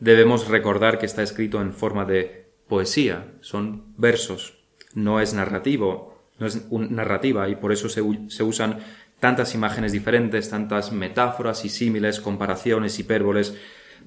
debemos 0.00 0.48
recordar 0.48 0.98
que 0.98 1.06
está 1.06 1.22
escrito 1.22 1.60
en 1.60 1.72
forma 1.72 2.04
de 2.04 2.46
poesía, 2.68 3.32
son 3.40 3.94
versos, 3.96 4.58
no 4.94 5.20
es 5.20 5.34
narrativo, 5.34 6.22
no 6.38 6.46
es 6.46 6.70
narrativa 6.70 7.48
y 7.48 7.56
por 7.56 7.72
eso 7.72 7.88
se, 7.88 8.02
se 8.28 8.42
usan 8.42 8.78
tantas 9.20 9.54
imágenes 9.54 9.92
diferentes, 9.92 10.48
tantas 10.48 10.92
metáforas 10.92 11.64
y 11.64 11.68
símiles, 11.68 12.20
comparaciones, 12.20 12.98
hipérboles, 12.98 13.54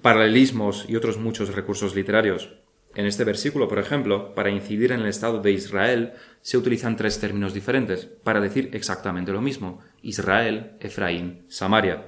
paralelismos 0.01 0.86
y 0.89 0.96
otros 0.96 1.17
muchos 1.17 1.53
recursos 1.53 1.96
literarios. 1.96 2.50
En 2.96 3.05
este 3.05 3.24
versículo, 3.24 3.67
por 3.67 3.79
ejemplo, 3.79 4.36
para 4.36 4.51
incidir 4.51 4.91
en 4.91 5.01
el 5.01 5.08
estado 5.08 5.39
de 5.41 5.51
Israel, 5.51 6.13
se 6.41 6.58
utilizan 6.58 6.96
tres 6.96 7.20
términos 7.20 7.53
diferentes 7.53 8.05
para 8.05 8.39
decir 8.39 8.70
exactamente 8.74 9.32
lo 9.32 9.41
mismo. 9.41 9.82
Israel, 10.03 10.74
Efraín, 10.79 11.45
Samaria. 11.48 12.05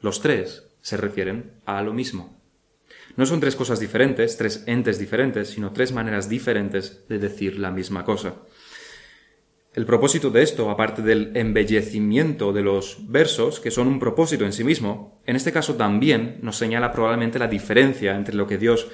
Los 0.00 0.20
tres 0.20 0.68
se 0.80 0.96
refieren 0.96 1.52
a 1.66 1.82
lo 1.82 1.92
mismo. 1.92 2.38
No 3.16 3.26
son 3.26 3.40
tres 3.40 3.56
cosas 3.56 3.80
diferentes, 3.80 4.36
tres 4.36 4.62
entes 4.66 4.98
diferentes, 4.98 5.48
sino 5.48 5.72
tres 5.72 5.92
maneras 5.92 6.28
diferentes 6.28 7.06
de 7.08 7.18
decir 7.18 7.58
la 7.58 7.70
misma 7.70 8.04
cosa. 8.04 8.34
El 9.72 9.86
propósito 9.86 10.30
de 10.30 10.42
esto, 10.42 10.68
aparte 10.68 11.00
del 11.02 11.36
embellecimiento 11.36 12.52
de 12.52 12.62
los 12.62 12.98
versos, 13.08 13.60
que 13.60 13.70
son 13.70 13.86
un 13.86 14.00
propósito 14.00 14.44
en 14.44 14.52
sí 14.52 14.64
mismo, 14.64 15.20
en 15.26 15.36
este 15.36 15.52
caso 15.52 15.76
también 15.76 16.38
nos 16.42 16.56
señala 16.56 16.92
probablemente 16.92 17.38
la 17.38 17.46
diferencia 17.46 18.16
entre 18.16 18.34
lo 18.34 18.46
que 18.46 18.58
Dios 18.58 18.88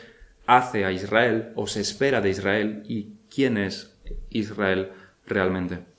hace 0.46 0.84
a 0.84 0.92
Israel 0.92 1.52
o 1.54 1.66
se 1.66 1.80
espera 1.80 2.20
de 2.20 2.30
Israel 2.30 2.82
y 2.86 3.14
quién 3.34 3.56
es 3.56 3.98
Israel 4.30 4.92
realmente. 5.26 5.95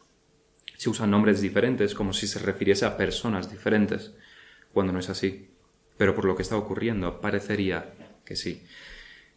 Se 0.77 0.89
usan 0.89 1.11
nombres 1.11 1.41
diferentes 1.41 1.93
como 1.93 2.13
si 2.13 2.27
se 2.27 2.39
refiriese 2.39 2.85
a 2.85 2.95
personas 2.95 3.51
diferentes, 3.51 4.13
cuando 4.71 4.93
no 4.93 4.99
es 4.99 5.09
así. 5.09 5.49
Pero 5.97 6.15
por 6.15 6.25
lo 6.25 6.35
que 6.35 6.43
está 6.43 6.55
ocurriendo 6.55 7.19
parecería 7.19 7.93
que 8.23 8.35
sí. 8.35 8.63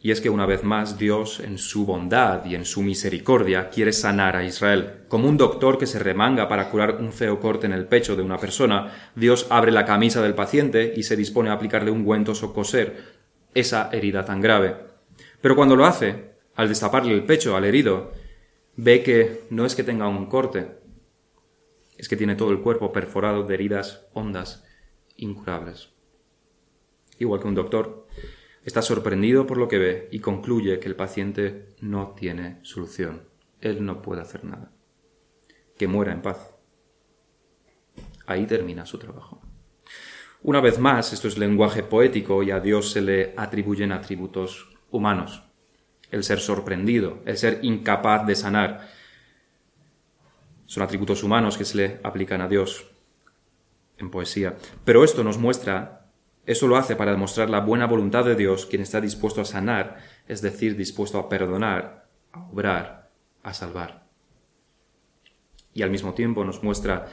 Y 0.02 0.12
es 0.12 0.20
que 0.22 0.30
una 0.30 0.46
vez 0.46 0.64
más 0.64 0.96
Dios, 0.96 1.40
en 1.40 1.58
su 1.58 1.84
bondad 1.84 2.46
y 2.46 2.54
en 2.54 2.64
su 2.64 2.82
misericordia, 2.82 3.68
quiere 3.68 3.92
sanar 3.92 4.34
a 4.34 4.44
Israel. 4.44 5.04
Como 5.08 5.28
un 5.28 5.36
doctor 5.36 5.76
que 5.76 5.86
se 5.86 5.98
remanga 5.98 6.48
para 6.48 6.70
curar 6.70 6.96
un 7.00 7.12
feo 7.12 7.38
corte 7.38 7.66
en 7.66 7.74
el 7.74 7.86
pecho 7.86 8.16
de 8.16 8.22
una 8.22 8.38
persona, 8.38 9.10
Dios 9.14 9.46
abre 9.50 9.72
la 9.72 9.84
camisa 9.84 10.22
del 10.22 10.34
paciente 10.34 10.94
y 10.96 11.02
se 11.02 11.16
dispone 11.16 11.50
a 11.50 11.54
aplicarle 11.54 11.90
un 11.90 11.98
ungüentos 12.00 12.42
o 12.42 12.54
coser 12.54 13.20
esa 13.52 13.90
herida 13.92 14.24
tan 14.24 14.40
grave. 14.40 14.76
Pero 15.42 15.54
cuando 15.54 15.76
lo 15.76 15.84
hace, 15.84 16.30
al 16.54 16.68
destaparle 16.68 17.12
el 17.12 17.24
pecho 17.24 17.54
al 17.54 17.64
herido, 17.64 18.12
ve 18.76 19.02
que 19.02 19.42
no 19.50 19.66
es 19.66 19.74
que 19.74 19.84
tenga 19.84 20.08
un 20.08 20.26
corte, 20.26 20.79
es 22.00 22.08
que 22.08 22.16
tiene 22.16 22.34
todo 22.34 22.50
el 22.50 22.60
cuerpo 22.60 22.92
perforado 22.92 23.44
de 23.44 23.54
heridas 23.54 24.06
hondas, 24.14 24.64
incurables. 25.16 25.90
Igual 27.18 27.40
que 27.40 27.48
un 27.48 27.54
doctor, 27.54 28.06
Está 28.64 28.82
sorprendido 28.82 29.46
por 29.46 29.56
lo 29.56 29.68
que 29.68 29.78
ve 29.78 30.08
y 30.12 30.18
concluye 30.20 30.80
que 30.80 30.88
el 30.88 30.96
paciente 30.96 31.74
no 31.80 32.14
tiene 32.14 32.58
solución. 32.62 33.22
Él 33.60 33.84
no 33.84 34.02
puede 34.02 34.20
hacer 34.20 34.44
nada. 34.44 34.70
Que 35.78 35.88
muera 35.88 36.12
en 36.12 36.20
paz. 36.20 36.54
Ahí 38.26 38.46
termina 38.46 38.84
su 38.84 38.98
trabajo. 38.98 39.40
Una 40.42 40.60
vez 40.60 40.78
más, 40.78 41.12
esto 41.12 41.28
es 41.28 41.38
lenguaje 41.38 41.82
poético 41.82 42.42
y 42.42 42.50
a 42.50 42.60
Dios 42.60 42.90
se 42.90 43.00
le 43.00 43.34
atribuyen 43.36 43.92
atributos 43.92 44.68
humanos. 44.90 45.42
El 46.10 46.22
ser 46.22 46.38
sorprendido, 46.38 47.22
el 47.24 47.38
ser 47.38 47.60
incapaz 47.62 48.26
de 48.26 48.34
sanar. 48.34 48.88
Son 50.70 50.84
atributos 50.84 51.24
humanos 51.24 51.58
que 51.58 51.64
se 51.64 51.76
le 51.76 52.00
aplican 52.04 52.40
a 52.40 52.46
Dios 52.46 52.86
en 53.98 54.08
poesía. 54.08 54.56
Pero 54.84 55.02
esto 55.02 55.24
nos 55.24 55.36
muestra 55.36 56.00
eso 56.46 56.68
lo 56.68 56.76
hace 56.76 56.94
para 56.94 57.10
demostrar 57.10 57.50
la 57.50 57.58
buena 57.60 57.88
voluntad 57.88 58.24
de 58.24 58.36
Dios, 58.36 58.66
quien 58.66 58.82
está 58.82 59.00
dispuesto 59.00 59.40
a 59.40 59.44
sanar, 59.44 59.98
es 60.28 60.42
decir, 60.42 60.76
dispuesto 60.76 61.18
a 61.18 61.28
perdonar, 61.28 62.06
a 62.32 62.44
obrar, 62.44 63.10
a 63.42 63.52
salvar. 63.52 64.04
Y 65.74 65.82
al 65.82 65.90
mismo 65.90 66.14
tiempo 66.14 66.44
nos 66.44 66.62
muestra 66.62 67.08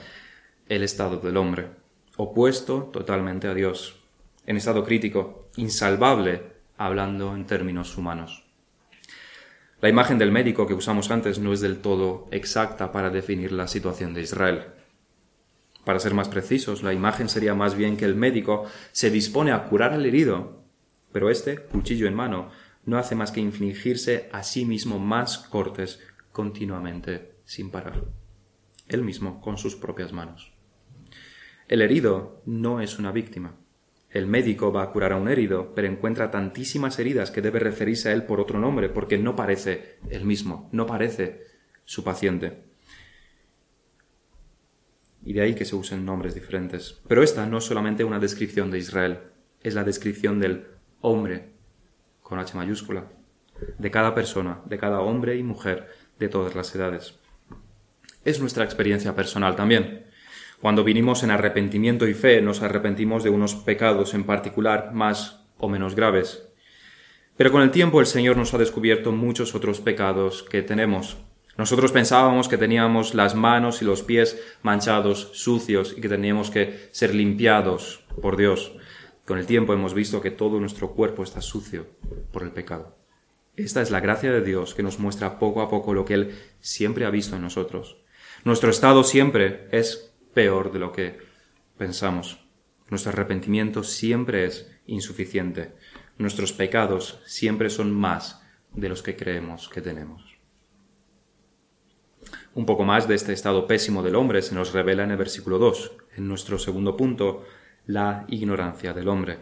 el 0.70 0.84
estado 0.84 1.18
del 1.18 1.38
hombre, 1.38 1.70
opuesto 2.16 2.90
totalmente 2.94 3.48
a 3.48 3.56
Dios, 3.56 4.00
en 4.46 4.58
estado 4.58 4.84
crítico, 4.84 5.50
insalvable, 5.56 6.44
hablando 6.78 7.36
en 7.36 7.48
términos 7.48 7.98
humanos. 7.98 8.47
La 9.79 9.89
imagen 9.89 10.17
del 10.17 10.31
médico 10.31 10.65
que 10.65 10.74
usamos 10.74 11.12
antes 11.12 11.38
no 11.38 11.53
es 11.53 11.62
del 11.62 11.77
todo 11.77 12.27
exacta 12.31 12.91
para 12.91 13.12
definir 13.12 13.51
la 13.51 13.67
situación 13.67 14.15
de 14.15 14.22
Israel. 14.22 14.65
Para 15.86 16.00
ser 16.00 16.15
más 16.15 16.29
precisos, 16.29 16.81
la 16.81 16.93
imagen 16.93 17.29
sería 17.29 17.53
más 17.53 17.75
bien 17.75 17.96
que 17.96 18.05
el 18.05 18.15
médico 18.15 18.65
se 18.91 19.12
dispone 19.12 19.51
a 19.51 19.65
curar 19.65 19.93
al 19.93 20.07
herido, 20.07 20.63
pero 21.12 21.29
este, 21.29 21.57
cuchillo 21.60 22.07
en 22.07 22.15
mano, 22.15 22.50
no 22.86 22.98
hace 22.98 23.13
más 23.13 23.31
que 23.31 23.39
infligirse 23.39 24.29
a 24.31 24.41
sí 24.41 24.65
mismo 24.65 24.98
más 24.98 25.38
cortes 25.38 26.00
continuamente 26.31 27.36
sin 27.46 27.69
parar. 27.69 28.03
Él 28.88 29.03
mismo 29.03 29.41
con 29.41 29.60
sus 29.60 29.75
propias 29.75 30.12
manos. 30.12 30.53
El 31.67 31.84
herido 31.84 32.41
no 32.46 32.81
es 32.81 32.98
una 32.98 33.12
víctima. 33.12 33.55
El 34.10 34.28
médico 34.28 34.72
va 34.72 34.84
a 34.84 34.92
curar 34.92 35.12
a 35.12 35.18
un 35.18 35.28
herido, 35.28 35.74
pero 35.76 35.88
encuentra 35.88 36.32
tantísimas 36.32 36.98
heridas 37.00 37.32
que 37.32 37.42
debe 37.42 37.60
referirse 37.60 38.10
a 38.10 38.14
él 38.14 38.24
por 38.24 38.40
otro 38.40 38.60
nombre, 38.60 38.90
porque 38.90 39.18
no 39.18 39.36
parece 39.36 39.98
el 40.10 40.26
mismo, 40.26 40.70
no 40.72 40.86
parece 40.86 41.42
su 41.84 42.04
paciente 42.04 42.68
y 45.28 45.34
de 45.34 45.42
ahí 45.42 45.56
que 45.56 45.66
se 45.66 45.76
usen 45.76 46.06
nombres 46.06 46.36
diferentes. 46.36 47.02
Pero 47.06 47.22
esta 47.22 47.46
no 47.46 47.58
es 47.58 47.66
solamente 47.66 48.06
una 48.06 48.18
descripción 48.18 48.72
de 48.72 48.78
Israel, 48.78 49.20
es 49.62 49.76
la 49.76 49.84
descripción 49.84 50.40
del 50.40 50.68
hombre, 51.02 51.50
con 52.22 52.40
H 52.40 52.56
mayúscula, 52.56 53.10
de 53.78 53.92
cada 53.92 54.16
persona, 54.16 54.62
de 54.64 54.78
cada 54.78 55.02
hombre 55.02 55.36
y 55.36 55.44
mujer 55.44 55.90
de 56.18 56.30
todas 56.30 56.56
las 56.56 56.74
edades. 56.74 57.20
Es 58.24 58.40
nuestra 58.40 58.64
experiencia 58.64 59.16
personal 59.16 59.58
también. 59.58 60.06
Cuando 60.62 60.84
vinimos 60.84 61.24
en 61.24 61.32
arrepentimiento 61.32 62.08
y 62.08 62.14
fe, 62.14 62.42
nos 62.42 62.62
arrepentimos 62.62 63.24
de 63.24 63.30
unos 63.30 63.56
pecados 63.56 64.14
en 64.14 64.24
particular 64.24 64.92
más 64.94 65.46
o 65.58 65.70
menos 65.70 65.96
graves. 65.96 66.48
Pero 67.36 67.52
con 67.52 67.62
el 67.62 67.72
tiempo 67.72 68.00
el 68.00 68.08
Señor 68.08 68.38
nos 68.38 68.54
ha 68.54 68.58
descubierto 68.58 69.12
muchos 69.12 69.54
otros 69.54 69.80
pecados 69.80 70.44
que 70.44 70.64
tenemos, 70.64 71.18
nosotros 71.58 71.92
pensábamos 71.92 72.48
que 72.48 72.58
teníamos 72.58 73.16
las 73.16 73.34
manos 73.34 73.82
y 73.82 73.86
los 73.86 74.04
pies 74.04 74.40
manchados, 74.62 75.32
sucios 75.34 75.96
y 75.98 76.02
que 76.02 76.10
teníamos 76.10 76.52
que 76.52 76.88
ser 76.92 77.16
limpiados 77.16 78.04
por 78.22 78.38
Dios. 78.38 78.74
Con 79.26 79.40
el 79.40 79.48
tiempo 79.48 79.74
hemos 79.74 79.96
visto 79.96 80.22
que 80.22 80.30
todo 80.30 80.60
nuestro 80.60 80.92
cuerpo 80.92 81.24
está 81.24 81.42
sucio 81.42 81.88
por 82.32 82.44
el 82.44 82.52
pecado. 82.52 82.96
Esta 83.56 83.82
es 83.82 83.90
la 83.90 84.02
gracia 84.02 84.32
de 84.32 84.42
Dios 84.42 84.76
que 84.76 84.84
nos 84.84 85.00
muestra 85.00 85.40
poco 85.40 85.64
a 85.64 85.70
poco 85.70 85.96
lo 85.96 86.06
que 86.06 86.14
Él 86.14 86.36
siempre 86.60 87.06
ha 87.06 87.10
visto 87.10 87.36
en 87.36 87.42
nosotros. 87.42 87.98
Nuestro 88.44 88.70
estado 88.70 89.04
siempre 89.04 89.68
es 89.72 90.07
peor 90.38 90.72
de 90.72 90.77
lo 90.77 90.91
que 90.91 91.17
pensamos. 91.79 92.38
Nuestro 92.91 93.12
arrepentimiento 93.12 93.82
siempre 93.84 94.46
es 94.46 94.70
insuficiente. 94.86 95.74
Nuestros 96.20 96.53
pecados 96.53 97.20
siempre 97.25 97.72
son 97.72 97.91
más 97.91 98.44
de 98.72 98.88
los 98.88 99.01
que 99.01 99.15
creemos 99.15 99.67
que 99.67 99.82
tenemos. 99.82 100.38
Un 102.53 102.67
poco 102.67 102.84
más 102.84 103.08
de 103.08 103.15
este 103.15 103.34
estado 103.34 103.65
pésimo 103.65 104.03
del 104.03 104.13
hombre 104.15 104.44
se 104.44 104.53
nos 104.53 104.74
revela 104.74 105.06
en 105.06 105.10
el 105.10 105.17
versículo 105.17 105.58
2, 105.58 105.94
en 106.17 106.27
nuestro 106.27 106.60
segundo 106.60 106.96
punto, 106.96 107.44
la 107.88 108.25
ignorancia 108.27 108.94
del 108.94 109.08
hombre. 109.08 109.39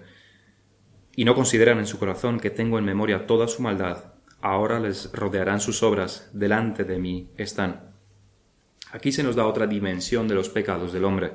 y 1.17 1.25
no 1.25 1.35
consideran 1.35 1.79
en 1.79 1.87
su 1.87 1.99
corazón 1.99 2.39
que 2.39 2.51
tengo 2.51 2.79
en 2.79 2.85
memoria 2.85 3.27
toda 3.27 3.49
su 3.49 3.61
maldad, 3.61 4.13
ahora 4.41 4.79
les 4.79 5.11
rodearán 5.11 5.59
sus 5.59 5.83
obras, 5.83 6.29
delante 6.31 6.85
de 6.85 6.99
mí 6.99 7.31
están. 7.35 7.94
Aquí 8.95 9.11
se 9.11 9.23
nos 9.23 9.35
da 9.35 9.45
otra 9.45 9.67
dimensión 9.67 10.25
de 10.29 10.35
los 10.35 10.47
pecados 10.47 10.93
del 10.93 11.03
hombre, 11.03 11.33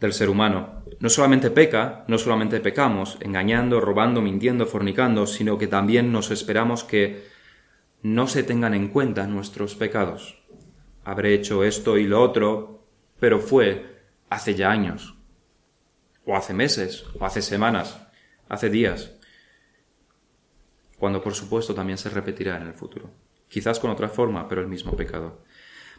del 0.00 0.14
ser 0.14 0.30
humano. 0.30 0.84
No 1.00 1.10
solamente 1.10 1.50
peca, 1.50 2.06
no 2.08 2.16
solamente 2.16 2.60
pecamos, 2.60 3.18
engañando, 3.20 3.78
robando, 3.78 4.22
mintiendo, 4.22 4.64
fornicando, 4.64 5.26
sino 5.26 5.58
que 5.58 5.66
también 5.66 6.12
nos 6.12 6.30
esperamos 6.30 6.82
que 6.82 7.26
no 8.00 8.26
se 8.26 8.42
tengan 8.42 8.72
en 8.72 8.88
cuenta 8.88 9.26
nuestros 9.26 9.74
pecados. 9.74 10.42
Habré 11.04 11.34
hecho 11.34 11.62
esto 11.62 11.98
y 11.98 12.06
lo 12.06 12.22
otro, 12.22 12.86
pero 13.20 13.38
fue 13.38 14.00
hace 14.30 14.54
ya 14.54 14.70
años, 14.70 15.14
o 16.24 16.36
hace 16.36 16.54
meses, 16.54 17.04
o 17.20 17.26
hace 17.26 17.42
semanas, 17.42 18.00
hace 18.48 18.70
días, 18.70 19.12
cuando 20.98 21.22
por 21.22 21.34
supuesto 21.34 21.74
también 21.74 21.98
se 21.98 22.08
repetirá 22.08 22.56
en 22.56 22.66
el 22.66 22.72
futuro, 22.72 23.10
quizás 23.46 23.78
con 23.78 23.90
otra 23.90 24.08
forma, 24.08 24.48
pero 24.48 24.62
el 24.62 24.68
mismo 24.68 24.96
pecado. 24.96 25.44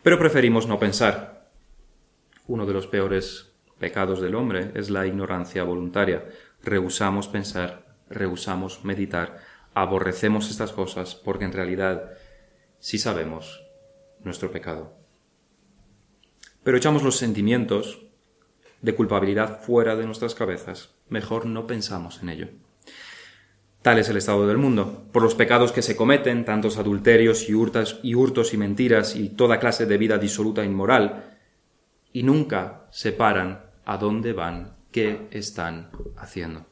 Pero 0.03 0.19
preferimos 0.19 0.67
no 0.67 0.79
pensar. 0.79 1.49
Uno 2.47 2.65
de 2.65 2.73
los 2.73 2.87
peores 2.87 3.53
pecados 3.79 4.21
del 4.21 4.35
hombre 4.35 4.71
es 4.75 4.89
la 4.89 5.05
ignorancia 5.05 5.63
voluntaria. 5.63 6.25
Rehusamos 6.63 7.27
pensar, 7.27 7.95
rehusamos 8.09 8.83
meditar, 8.83 9.39
aborrecemos 9.73 10.49
estas 10.49 10.71
cosas 10.71 11.15
porque 11.15 11.45
en 11.45 11.53
realidad 11.53 12.11
sí 12.79 12.97
sabemos 12.97 13.63
nuestro 14.23 14.51
pecado. 14.51 14.93
Pero 16.63 16.77
echamos 16.77 17.03
los 17.03 17.17
sentimientos 17.17 18.05
de 18.81 18.95
culpabilidad 18.95 19.61
fuera 19.61 19.95
de 19.95 20.05
nuestras 20.05 20.35
cabezas. 20.35 20.95
Mejor 21.09 21.45
no 21.45 21.67
pensamos 21.67 22.21
en 22.21 22.29
ello. 22.29 22.47
Tal 23.81 23.99
es 23.99 24.09
el 24.09 24.17
estado 24.17 24.47
del 24.47 24.57
mundo. 24.57 25.05
Por 25.11 25.23
los 25.23 25.35
pecados 25.35 25.71
que 25.71 25.81
se 25.81 25.95
cometen, 25.95 26.45
tantos 26.45 26.77
adulterios 26.77 27.47
y 27.49 27.53
hurtas 27.53 27.99
y 28.03 28.15
hurtos 28.15 28.53
y 28.53 28.57
mentiras 28.57 29.15
y 29.15 29.29
toda 29.29 29.59
clase 29.59 29.85
de 29.85 29.97
vida 29.97 30.17
disoluta 30.17 30.63
e 30.63 30.65
inmoral, 30.65 31.37
y 32.11 32.23
nunca 32.23 32.87
se 32.91 33.11
paran 33.11 33.61
a 33.85 33.97
dónde 33.97 34.33
van, 34.33 34.75
qué 34.91 35.27
están 35.31 35.91
haciendo. 36.17 36.65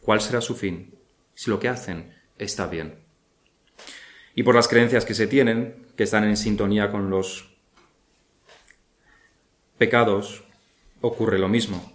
¿Cuál 0.00 0.20
será 0.20 0.40
su 0.40 0.54
fin? 0.54 0.94
Si 1.34 1.50
lo 1.50 1.58
que 1.58 1.68
hacen 1.68 2.12
está 2.38 2.66
bien. 2.66 2.96
Y 4.34 4.42
por 4.42 4.54
las 4.54 4.68
creencias 4.68 5.04
que 5.04 5.14
se 5.14 5.26
tienen, 5.26 5.86
que 5.96 6.02
están 6.02 6.24
en 6.24 6.36
sintonía 6.36 6.90
con 6.90 7.08
los 7.08 7.54
pecados, 9.78 10.44
ocurre 11.00 11.38
lo 11.38 11.48
mismo. 11.48 11.92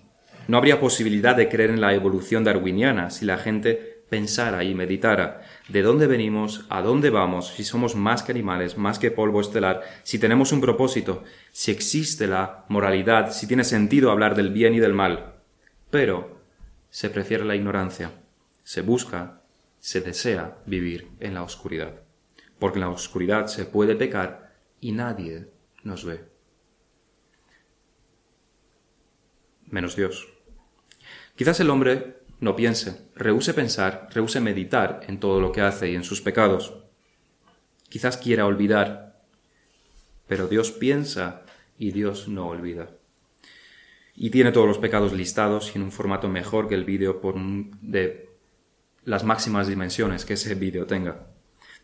No 0.48 0.58
habría 0.58 0.80
posibilidad 0.80 1.36
de 1.36 1.50
creer 1.50 1.70
en 1.70 1.82
la 1.82 1.94
evolución 1.94 2.44
darwiniana 2.44 3.12
si 3.12 3.26
la 3.26 3.38
gente 3.38 3.89
pensara 4.10 4.64
y 4.64 4.74
meditara 4.74 5.42
de 5.68 5.82
dónde 5.82 6.08
venimos, 6.08 6.66
a 6.70 6.82
dónde 6.82 7.10
vamos, 7.10 7.54
si 7.54 7.64
somos 7.64 7.96
más 7.96 8.24
que 8.24 8.32
animales, 8.32 8.78
más 8.78 9.00
que 9.00 9.12
polvo 9.12 9.42
estelar, 9.42 9.84
si 10.04 10.20
tenemos 10.20 10.52
un 10.52 10.62
propósito, 10.62 11.24
si 11.52 11.72
existe 11.72 12.28
la 12.28 12.66
moralidad, 12.70 13.32
si 13.32 13.48
tiene 13.48 13.64
sentido 13.64 14.12
hablar 14.12 14.36
del 14.36 14.52
bien 14.52 14.74
y 14.74 14.80
del 14.80 14.94
mal. 14.94 15.36
Pero 15.92 16.42
se 16.90 17.10
prefiere 17.10 17.46
la 17.46 17.56
ignorancia, 17.56 18.12
se 18.64 18.82
busca, 18.82 19.42
se 19.80 20.02
desea 20.02 20.58
vivir 20.66 21.10
en 21.20 21.36
la 21.36 21.44
oscuridad, 21.44 22.02
porque 22.58 22.78
en 22.78 22.82
la 22.82 22.90
oscuridad 22.90 23.48
se 23.48 23.66
puede 23.66 23.96
pecar 23.96 24.56
y 24.82 24.92
nadie 24.92 25.48
nos 25.84 26.04
ve. 26.04 26.26
Menos 29.68 29.96
Dios. 29.96 30.28
Quizás 31.36 31.60
el 31.60 31.70
hombre 31.70 32.19
no 32.40 32.56
piense, 32.56 33.10
rehúse 33.16 33.54
pensar, 33.54 34.08
rehúse 34.14 34.40
meditar 34.40 35.02
en 35.08 35.20
todo 35.20 35.42
lo 35.42 35.52
que 35.52 35.62
hace 35.62 35.92
y 35.92 35.96
en 35.96 36.04
sus 36.04 36.22
pecados. 36.22 36.74
Quizás 37.90 38.18
quiera 38.18 38.46
olvidar, 38.46 39.22
pero 40.28 40.48
Dios 40.48 40.72
piensa 40.72 41.44
y 41.78 41.92
Dios 41.92 42.28
no 42.28 42.48
olvida. 42.48 42.92
Y 44.16 44.30
tiene 44.30 44.52
todos 44.52 44.68
los 44.68 44.78
pecados 44.78 45.14
listados 45.14 45.72
y 45.74 45.78
en 45.78 45.84
un 45.84 45.92
formato 45.92 46.30
mejor 46.30 46.68
que 46.68 46.76
el 46.76 46.86
vídeo 46.86 47.22
de 47.82 48.30
las 49.06 49.24
máximas 49.24 49.68
dimensiones 49.68 50.26
que 50.26 50.34
ese 50.34 50.56
vídeo 50.56 50.86
tenga. 50.86 51.28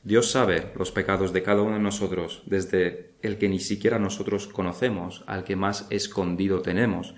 Dios 0.04 0.30
sabe 0.30 0.72
los 0.76 0.92
pecados 0.92 1.34
de 1.34 1.42
cada 1.42 1.64
uno 1.64 1.74
de 1.74 1.82
nosotros, 1.82 2.44
desde 2.46 3.16
el 3.24 3.38
que 3.40 3.50
ni 3.50 3.60
siquiera 3.60 3.98
nosotros 3.98 4.48
conocemos, 4.48 5.24
al 5.26 5.44
que 5.44 5.56
más 5.56 5.88
escondido 5.90 6.62
tenemos, 6.62 7.16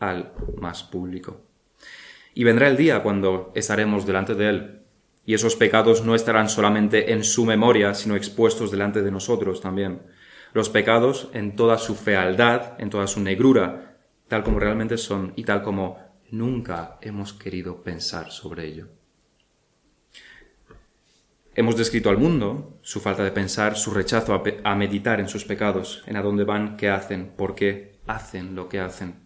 al 0.00 0.32
más 0.58 0.82
público. 0.82 1.46
Y 2.36 2.44
vendrá 2.44 2.68
el 2.68 2.76
día 2.76 3.02
cuando 3.02 3.50
estaremos 3.54 4.04
delante 4.04 4.34
de 4.34 4.48
Él, 4.50 4.80
y 5.24 5.32
esos 5.32 5.56
pecados 5.56 6.04
no 6.04 6.14
estarán 6.14 6.50
solamente 6.50 7.14
en 7.14 7.24
su 7.24 7.46
memoria, 7.46 7.94
sino 7.94 8.14
expuestos 8.14 8.70
delante 8.70 9.00
de 9.00 9.10
nosotros 9.10 9.62
también. 9.62 10.02
Los 10.52 10.68
pecados 10.68 11.30
en 11.32 11.56
toda 11.56 11.78
su 11.78 11.94
fealdad, 11.94 12.74
en 12.78 12.90
toda 12.90 13.06
su 13.06 13.20
negrura, 13.20 13.96
tal 14.28 14.44
como 14.44 14.60
realmente 14.60 14.98
son 14.98 15.32
y 15.34 15.44
tal 15.44 15.62
como 15.62 15.98
nunca 16.30 16.98
hemos 17.00 17.32
querido 17.32 17.82
pensar 17.82 18.30
sobre 18.30 18.66
ello. 18.66 18.88
Hemos 21.54 21.78
descrito 21.78 22.10
al 22.10 22.18
mundo 22.18 22.78
su 22.82 23.00
falta 23.00 23.24
de 23.24 23.30
pensar, 23.30 23.78
su 23.78 23.92
rechazo 23.92 24.34
a, 24.62 24.74
meditar 24.74 25.20
en 25.20 25.30
sus 25.30 25.46
pecados, 25.46 26.04
en 26.06 26.16
a 26.16 26.22
dónde 26.22 26.44
van, 26.44 26.76
qué 26.76 26.90
hacen, 26.90 27.32
por 27.34 27.54
qué 27.54 27.98
hacen 28.06 28.54
lo 28.54 28.68
que 28.68 28.80
hacen 28.80 29.25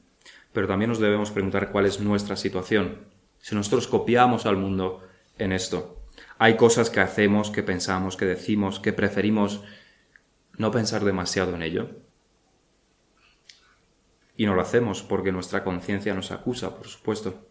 pero 0.53 0.67
también 0.67 0.89
nos 0.89 0.99
debemos 0.99 1.31
preguntar 1.31 1.71
cuál 1.71 1.87
es 1.87 2.01
nuestra 2.01 2.37
situación. 2.37 3.07
Si 3.39 3.55
nosotros 3.55 3.87
copiamos 3.87 4.47
al 4.47 4.57
mundo 4.57 5.07
en 5.39 5.53
esto, 5.53 6.03
hay 6.39 6.57
cosas 6.57 6.91
que 6.91 7.01
hacemos, 7.01 7.51
que 7.51 7.63
pensamos, 7.63 8.17
que 8.17 8.27
decimos, 8.27 8.81
que 8.81 8.93
preferimos 8.93 9.63
no 10.57 10.71
pensar 10.71 11.05
demasiado 11.05 11.55
en 11.55 11.63
ello. 11.63 11.91
Y 14.37 14.47
no 14.47 14.55
lo 14.55 14.63
hacemos 14.63 15.03
porque 15.03 15.33
nuestra 15.33 15.63
conciencia 15.65 16.15
nos 16.15 16.31
acusa, 16.31 16.77
por 16.77 16.89
supuesto. 16.89 17.47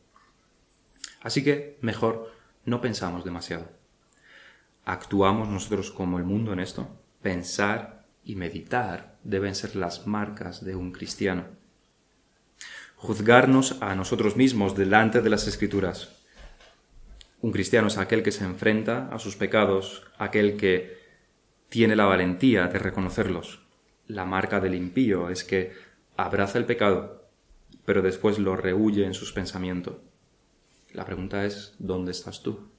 Así 1.22 1.44
que 1.44 1.78
mejor 1.82 2.32
no 2.66 2.82
pensamos 2.82 3.24
demasiado. 3.24 3.70
Actuamos 4.86 5.48
nosotros 5.50 5.92
como 5.92 6.18
el 6.18 6.24
mundo 6.24 6.54
en 6.54 6.60
esto. 6.60 6.88
Pensar 7.22 8.06
y 8.24 8.36
meditar 8.36 9.18
deben 9.24 9.56
ser 9.56 9.76
las 9.76 10.08
marcas 10.08 10.64
de 10.64 10.76
un 10.76 10.92
cristiano 10.92 11.59
juzgarnos 13.00 13.82
a 13.82 13.96
nosotros 13.96 14.36
mismos 14.36 14.76
delante 14.76 15.22
de 15.22 15.30
las 15.30 15.48
escrituras. 15.48 16.18
Un 17.42 17.54
cristiano 17.54 17.88
es 17.88 17.98
aquel 17.98 18.24
que 18.24 18.34
se 18.34 18.44
enfrenta 18.44 19.08
a 19.14 19.20
sus 19.20 19.38
pecados, 19.38 20.04
aquel 20.18 20.58
que 20.58 21.00
tiene 21.70 21.96
la 21.96 22.06
valentía 22.06 22.68
de 22.68 22.78
reconocerlos. 22.78 23.62
La 24.08 24.26
marca 24.26 24.60
del 24.60 24.76
impío 24.76 25.30
es 25.30 25.46
que 25.46 25.72
abraza 26.18 26.58
el 26.58 26.66
pecado, 26.66 27.30
pero 27.86 28.02
después 28.02 28.38
lo 28.38 28.58
rehuye 28.58 29.06
en 29.06 29.14
sus 29.14 29.32
pensamientos. 29.32 29.96
La 30.92 31.06
pregunta 31.06 31.46
es, 31.46 31.76
¿dónde 31.80 32.12
estás 32.12 32.44
tú? 32.44 32.70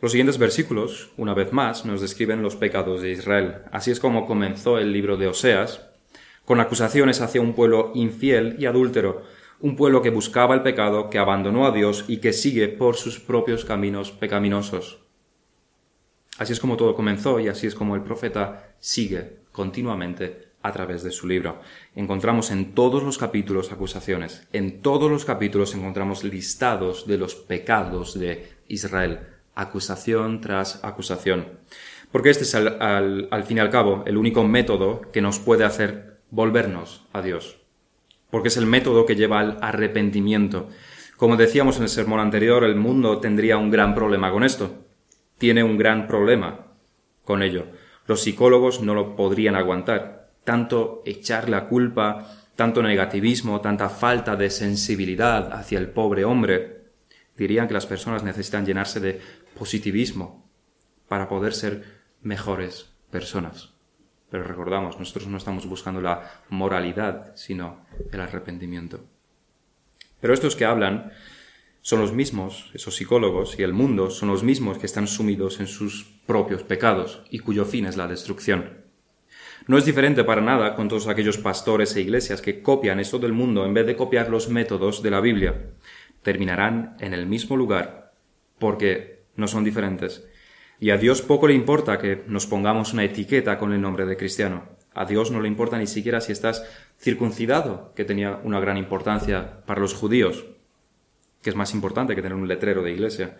Los 0.00 0.12
siguientes 0.12 0.38
versículos, 0.38 1.10
una 1.18 1.34
vez 1.34 1.52
más, 1.52 1.84
nos 1.84 2.00
describen 2.00 2.42
los 2.42 2.56
pecados 2.56 3.02
de 3.02 3.10
Israel. 3.10 3.58
Así 3.70 3.90
es 3.90 4.00
como 4.00 4.26
comenzó 4.26 4.78
el 4.78 4.94
libro 4.94 5.18
de 5.18 5.26
Oseas, 5.26 5.90
con 6.46 6.58
acusaciones 6.58 7.20
hacia 7.20 7.42
un 7.42 7.52
pueblo 7.52 7.92
infiel 7.94 8.56
y 8.58 8.64
adúltero, 8.64 9.24
un 9.60 9.76
pueblo 9.76 10.00
que 10.00 10.08
buscaba 10.08 10.54
el 10.54 10.62
pecado, 10.62 11.10
que 11.10 11.18
abandonó 11.18 11.66
a 11.66 11.70
Dios 11.70 12.06
y 12.08 12.16
que 12.16 12.32
sigue 12.32 12.68
por 12.68 12.96
sus 12.96 13.20
propios 13.20 13.66
caminos 13.66 14.10
pecaminosos. 14.10 15.00
Así 16.38 16.54
es 16.54 16.60
como 16.60 16.78
todo 16.78 16.94
comenzó 16.94 17.38
y 17.38 17.48
así 17.48 17.66
es 17.66 17.74
como 17.74 17.94
el 17.94 18.02
profeta 18.02 18.74
sigue 18.78 19.40
continuamente 19.52 20.48
a 20.62 20.72
través 20.72 21.02
de 21.02 21.10
su 21.10 21.28
libro. 21.28 21.60
Encontramos 21.94 22.50
en 22.50 22.74
todos 22.74 23.02
los 23.02 23.18
capítulos 23.18 23.70
acusaciones, 23.70 24.48
en 24.54 24.80
todos 24.80 25.10
los 25.10 25.26
capítulos 25.26 25.74
encontramos 25.74 26.24
listados 26.24 27.06
de 27.06 27.18
los 27.18 27.34
pecados 27.34 28.18
de 28.18 28.48
Israel 28.66 29.20
acusación 29.54 30.40
tras 30.40 30.84
acusación. 30.84 31.46
Porque 32.12 32.30
este 32.30 32.44
es 32.44 32.54
al, 32.54 33.44
fin 33.44 33.58
y 33.58 33.60
al 33.60 33.70
cabo 33.70 34.02
el 34.06 34.16
único 34.16 34.44
método 34.44 35.02
que 35.12 35.20
nos 35.20 35.38
puede 35.38 35.64
hacer 35.64 36.18
volvernos 36.30 37.06
a 37.12 37.22
Dios. 37.22 37.58
Porque 38.30 38.48
es 38.48 38.56
el 38.56 38.66
método 38.66 39.06
que 39.06 39.16
lleva 39.16 39.40
al 39.40 39.58
arrepentimiento. 39.60 40.68
Como 41.16 41.36
decíamos 41.36 41.76
en 41.76 41.84
el 41.84 41.88
sermón 41.88 42.20
anterior, 42.20 42.64
el 42.64 42.76
mundo 42.76 43.18
tendría 43.18 43.58
un 43.58 43.70
gran 43.70 43.94
problema 43.94 44.30
con 44.32 44.42
esto. 44.42 44.84
Tiene 45.38 45.62
un 45.62 45.78
gran 45.78 46.06
problema 46.06 46.66
con 47.24 47.42
ello. 47.42 47.66
Los 48.06 48.22
psicólogos 48.22 48.82
no 48.82 48.94
lo 48.94 49.14
podrían 49.14 49.54
aguantar. 49.54 50.30
Tanto 50.44 51.02
echar 51.04 51.48
la 51.48 51.68
culpa, 51.68 52.26
tanto 52.56 52.82
negativismo, 52.82 53.60
tanta 53.60 53.88
falta 53.88 54.36
de 54.36 54.50
sensibilidad 54.50 55.52
hacia 55.52 55.78
el 55.78 55.90
pobre 55.90 56.24
hombre. 56.24 56.80
Dirían 57.36 57.68
que 57.68 57.74
las 57.74 57.86
personas 57.86 58.24
necesitan 58.24 58.66
llenarse 58.66 59.00
de 59.00 59.20
positivismo 59.60 60.50
para 61.06 61.28
poder 61.28 61.52
ser 61.52 61.84
mejores 62.22 62.94
personas. 63.10 63.74
Pero 64.30 64.42
recordamos, 64.42 64.98
nosotros 64.98 65.26
no 65.26 65.36
estamos 65.36 65.66
buscando 65.66 66.00
la 66.00 66.42
moralidad, 66.48 67.36
sino 67.36 67.84
el 68.10 68.20
arrepentimiento. 68.22 69.04
Pero 70.18 70.32
estos 70.32 70.56
que 70.56 70.64
hablan 70.64 71.12
son 71.82 72.00
los 72.00 72.14
mismos, 72.14 72.70
esos 72.72 72.96
psicólogos 72.96 73.58
y 73.58 73.62
el 73.62 73.74
mundo 73.74 74.08
son 74.08 74.30
los 74.30 74.42
mismos 74.42 74.78
que 74.78 74.86
están 74.86 75.06
sumidos 75.06 75.60
en 75.60 75.66
sus 75.66 76.04
propios 76.26 76.62
pecados 76.62 77.22
y 77.28 77.40
cuyo 77.40 77.66
fin 77.66 77.84
es 77.84 77.98
la 77.98 78.08
destrucción. 78.08 78.80
No 79.66 79.76
es 79.76 79.84
diferente 79.84 80.24
para 80.24 80.40
nada 80.40 80.74
con 80.74 80.88
todos 80.88 81.06
aquellos 81.06 81.36
pastores 81.36 81.94
e 81.96 82.00
iglesias 82.00 82.40
que 82.40 82.62
copian 82.62 82.98
esto 82.98 83.18
del 83.18 83.34
mundo 83.34 83.66
en 83.66 83.74
vez 83.74 83.86
de 83.86 83.96
copiar 83.96 84.30
los 84.30 84.48
métodos 84.48 85.02
de 85.02 85.10
la 85.10 85.20
Biblia. 85.20 85.72
Terminarán 86.22 86.96
en 86.98 87.12
el 87.12 87.26
mismo 87.26 87.58
lugar 87.58 88.14
porque 88.58 89.19
no 89.40 89.48
son 89.48 89.64
diferentes. 89.64 90.24
Y 90.78 90.90
a 90.90 90.96
Dios 90.96 91.22
poco 91.22 91.48
le 91.48 91.54
importa 91.54 91.98
que 91.98 92.22
nos 92.26 92.46
pongamos 92.46 92.92
una 92.92 93.04
etiqueta 93.04 93.58
con 93.58 93.72
el 93.72 93.80
nombre 93.80 94.06
de 94.06 94.16
cristiano. 94.16 94.68
A 94.94 95.04
Dios 95.04 95.30
no 95.30 95.40
le 95.40 95.48
importa 95.48 95.78
ni 95.78 95.86
siquiera 95.86 96.20
si 96.20 96.32
estás 96.32 96.64
circuncidado, 96.98 97.92
que 97.94 98.04
tenía 98.04 98.40
una 98.44 98.60
gran 98.60 98.76
importancia 98.76 99.64
para 99.66 99.80
los 99.80 99.94
judíos 99.94 100.44
que 101.42 101.50
es 101.50 101.56
más 101.56 101.74
importante 101.74 102.14
que 102.14 102.22
tener 102.22 102.36
un 102.36 102.48
letrero 102.48 102.82
de 102.82 102.92
iglesia. 102.92 103.38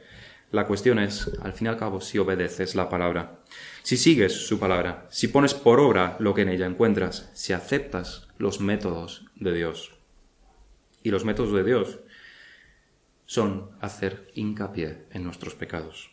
La 0.51 0.67
cuestión 0.67 0.99
es, 0.99 1.31
al 1.43 1.53
fin 1.53 1.67
y 1.67 1.71
al 1.71 1.77
cabo, 1.77 2.01
si 2.01 2.19
obedeces 2.19 2.75
la 2.75 2.89
palabra, 2.89 3.41
si 3.83 3.97
sigues 3.97 4.33
su 4.33 4.59
palabra, 4.59 5.07
si 5.11 5.29
pones 5.29 5.55
por 5.55 5.79
obra 5.79 6.17
lo 6.19 6.35
que 6.35 6.43
en 6.43 6.49
ella 6.49 6.67
encuentras, 6.67 7.31
si 7.35 7.53
aceptas 7.53 8.29
los 8.39 8.61
métodos 8.61 9.27
de 9.37 9.53
Dios. 9.53 9.93
Y 11.03 11.11
los 11.11 11.25
métodos 11.25 11.53
de 11.53 11.65
Dios 11.65 12.01
son 13.31 13.71
hacer 13.81 14.27
hincapié 14.35 15.05
en 15.13 15.23
nuestros 15.23 15.55
pecados. 15.55 16.11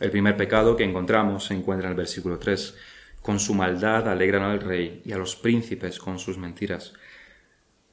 El 0.00 0.10
primer 0.10 0.36
pecado 0.36 0.74
que 0.74 0.82
encontramos 0.82 1.44
se 1.44 1.54
encuentra 1.54 1.86
en 1.86 1.92
el 1.92 1.96
versículo 1.96 2.40
3. 2.40 2.76
Con 3.22 3.38
su 3.38 3.54
maldad 3.54 4.08
alegran 4.08 4.42
al 4.42 4.58
rey 4.58 5.02
y 5.04 5.12
a 5.12 5.18
los 5.18 5.36
príncipes 5.36 6.00
con 6.00 6.18
sus 6.18 6.36
mentiras 6.36 6.94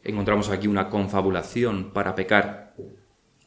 encontramos 0.03 0.49
aquí 0.49 0.65
una 0.65 0.89
confabulación 0.89 1.91
para 1.91 2.15
pecar. 2.15 2.73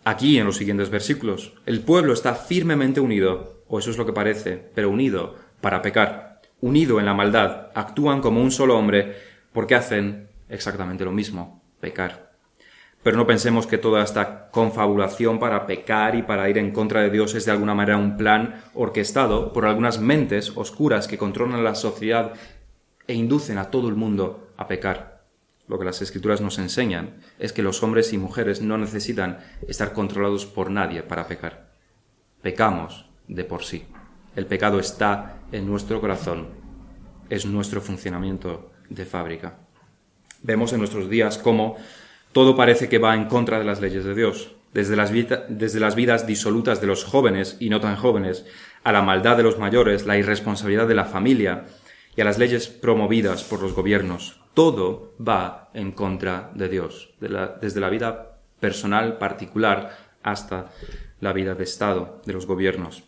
Aquí, 0.04 0.38
en 0.38 0.46
los 0.46 0.56
siguientes 0.56 0.88
versículos, 0.88 1.54
el 1.66 1.80
pueblo 1.80 2.12
está 2.12 2.36
firmemente 2.36 3.00
unido, 3.00 3.64
o 3.66 3.80
eso 3.80 3.90
es 3.90 3.98
lo 3.98 4.06
que 4.06 4.12
parece, 4.12 4.70
pero 4.72 4.88
unido 4.88 5.34
para 5.60 5.82
pecar. 5.82 6.42
Unido 6.60 7.00
en 7.00 7.06
la 7.06 7.14
maldad, 7.14 7.72
actúan 7.74 8.20
como 8.20 8.40
un 8.40 8.52
solo 8.52 8.78
hombre 8.78 9.16
porque 9.52 9.74
hacen 9.74 10.28
exactamente 10.48 11.04
lo 11.04 11.10
mismo, 11.10 11.60
pecar. 11.80 12.34
Pero 13.04 13.18
no 13.18 13.26
pensemos 13.26 13.66
que 13.66 13.76
toda 13.76 14.02
esta 14.02 14.48
confabulación 14.50 15.38
para 15.38 15.66
pecar 15.66 16.14
y 16.14 16.22
para 16.22 16.48
ir 16.48 16.56
en 16.56 16.72
contra 16.72 17.02
de 17.02 17.10
Dios 17.10 17.34
es 17.34 17.44
de 17.44 17.52
alguna 17.52 17.74
manera 17.74 17.98
un 17.98 18.16
plan 18.16 18.62
orquestado 18.72 19.52
por 19.52 19.66
algunas 19.66 20.00
mentes 20.00 20.56
oscuras 20.56 21.06
que 21.06 21.18
controlan 21.18 21.62
la 21.62 21.74
sociedad 21.74 22.32
e 23.06 23.12
inducen 23.12 23.58
a 23.58 23.70
todo 23.70 23.90
el 23.90 23.94
mundo 23.94 24.48
a 24.56 24.66
pecar. 24.68 25.26
Lo 25.68 25.78
que 25.78 25.84
las 25.84 26.00
escrituras 26.00 26.40
nos 26.40 26.58
enseñan 26.58 27.16
es 27.38 27.52
que 27.52 27.62
los 27.62 27.82
hombres 27.82 28.14
y 28.14 28.18
mujeres 28.18 28.62
no 28.62 28.78
necesitan 28.78 29.38
estar 29.68 29.92
controlados 29.92 30.46
por 30.46 30.70
nadie 30.70 31.02
para 31.02 31.28
pecar. 31.28 31.72
Pecamos 32.40 33.10
de 33.28 33.44
por 33.44 33.64
sí. 33.64 33.84
El 34.34 34.46
pecado 34.46 34.80
está 34.80 35.40
en 35.52 35.66
nuestro 35.66 36.00
corazón. 36.00 36.48
Es 37.28 37.44
nuestro 37.44 37.82
funcionamiento 37.82 38.72
de 38.88 39.04
fábrica. 39.04 39.58
Vemos 40.42 40.72
en 40.72 40.78
nuestros 40.78 41.10
días 41.10 41.36
cómo 41.36 41.76
todo 42.35 42.57
parece 42.57 42.88
que 42.88 42.99
va 42.99 43.14
en 43.14 43.27
contra 43.27 43.59
de 43.61 43.64
las 43.64 43.81
leyes 43.81 44.05
de 44.05 44.14
Dios, 44.14 44.57
desde 44.75 44.97
las, 44.97 45.12
desde 45.12 45.81
las 45.81 45.94
vidas 45.94 46.27
disolutas 46.27 46.81
de 46.81 46.88
los 46.88 47.05
jóvenes 47.05 47.57
y 47.61 47.70
no 47.70 47.81
tan 47.81 47.94
jóvenes, 47.94 48.44
a 48.83 48.90
la 48.92 49.03
maldad 49.03 49.37
de 49.37 49.44
los 49.44 49.59
mayores, 49.59 50.05
la 50.05 50.18
irresponsabilidad 50.18 50.88
de 50.88 50.97
la 50.97 51.05
familia 51.05 51.66
y 52.16 52.20
a 52.20 52.25
las 52.25 52.38
leyes 52.38 52.66
promovidas 52.66 53.44
por 53.44 53.62
los 53.62 53.73
gobiernos, 53.73 54.40
todo 54.53 55.14
va 55.16 55.70
en 55.75 55.92
contra 55.92 56.51
de 56.55 56.68
Dios, 56.68 57.14
desde 57.20 57.81
la 57.81 57.88
vida 57.88 58.40
personal 58.59 59.16
particular 59.16 59.97
hasta 60.25 60.73
la 61.20 61.33
vida 61.33 61.55
de 61.55 61.62
Estado, 61.62 62.20
de 62.27 62.33
los 62.33 62.47
gobiernos. 62.47 63.05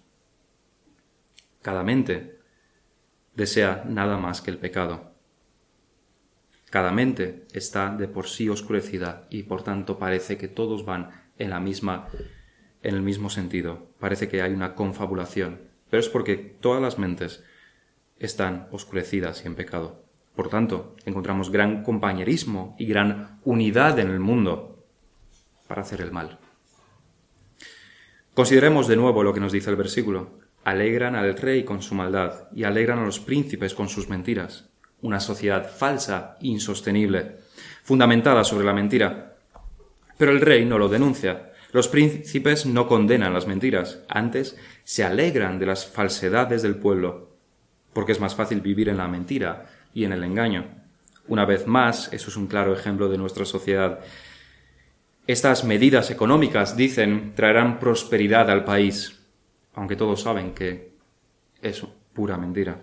Cada 1.62 1.82
mente 1.82 2.38
desea 3.34 3.82
nada 3.88 4.18
más 4.18 4.40
que 4.40 4.52
el 4.52 4.58
pecado. 4.58 5.15
Cada 6.76 6.92
mente 6.92 7.46
está 7.54 7.88
de 7.96 8.06
por 8.06 8.28
sí 8.28 8.50
oscurecida 8.50 9.26
y 9.30 9.44
por 9.44 9.62
tanto 9.62 9.98
parece 9.98 10.36
que 10.36 10.46
todos 10.46 10.84
van 10.84 11.08
en 11.38 11.48
la 11.48 11.58
misma 11.58 12.08
en 12.82 12.94
el 12.94 13.00
mismo 13.00 13.30
sentido. 13.30 13.88
Parece 13.98 14.28
que 14.28 14.42
hay 14.42 14.52
una 14.52 14.74
confabulación, 14.74 15.62
pero 15.88 16.00
es 16.02 16.10
porque 16.10 16.36
todas 16.36 16.82
las 16.82 16.98
mentes 16.98 17.42
están 18.18 18.68
oscurecidas 18.72 19.42
y 19.42 19.46
en 19.46 19.54
pecado. 19.54 20.04
Por 20.34 20.50
tanto, 20.50 20.94
encontramos 21.06 21.50
gran 21.50 21.82
compañerismo 21.82 22.76
y 22.78 22.84
gran 22.84 23.40
unidad 23.42 23.98
en 23.98 24.10
el 24.10 24.20
mundo 24.20 24.84
para 25.68 25.80
hacer 25.80 26.02
el 26.02 26.12
mal. 26.12 26.38
Consideremos 28.34 28.86
de 28.86 28.96
nuevo 28.96 29.22
lo 29.22 29.32
que 29.32 29.40
nos 29.40 29.52
dice 29.52 29.70
el 29.70 29.76
versículo. 29.76 30.40
Alegran 30.62 31.14
al 31.14 31.38
rey 31.38 31.64
con 31.64 31.80
su 31.80 31.94
maldad 31.94 32.48
y 32.54 32.64
alegran 32.64 32.98
a 32.98 33.06
los 33.06 33.18
príncipes 33.18 33.72
con 33.72 33.88
sus 33.88 34.10
mentiras. 34.10 34.68
Una 35.06 35.20
sociedad 35.20 35.70
falsa, 35.70 36.36
insostenible, 36.40 37.36
fundamentada 37.84 38.42
sobre 38.42 38.66
la 38.66 38.72
mentira. 38.72 39.36
Pero 40.18 40.32
el 40.32 40.40
rey 40.40 40.64
no 40.64 40.78
lo 40.78 40.88
denuncia. 40.88 41.52
Los 41.70 41.86
príncipes 41.86 42.66
no 42.66 42.88
condenan 42.88 43.32
las 43.32 43.46
mentiras, 43.46 44.00
antes 44.08 44.56
se 44.82 45.04
alegran 45.04 45.60
de 45.60 45.66
las 45.66 45.86
falsedades 45.86 46.62
del 46.62 46.74
pueblo, 46.74 47.36
porque 47.92 48.10
es 48.10 48.18
más 48.18 48.34
fácil 48.34 48.60
vivir 48.60 48.88
en 48.88 48.96
la 48.96 49.06
mentira 49.06 49.66
y 49.94 50.02
en 50.02 50.12
el 50.12 50.24
engaño. 50.24 50.66
Una 51.28 51.44
vez 51.44 51.68
más, 51.68 52.12
eso 52.12 52.28
es 52.28 52.36
un 52.36 52.48
claro 52.48 52.74
ejemplo 52.74 53.08
de 53.08 53.16
nuestra 53.16 53.44
sociedad. 53.44 54.00
Estas 55.28 55.62
medidas 55.62 56.10
económicas, 56.10 56.76
dicen, 56.76 57.32
traerán 57.36 57.78
prosperidad 57.78 58.50
al 58.50 58.64
país, 58.64 59.20
aunque 59.72 59.94
todos 59.94 60.22
saben 60.22 60.52
que 60.52 60.96
es 61.62 61.86
pura 62.12 62.36
mentira. 62.36 62.80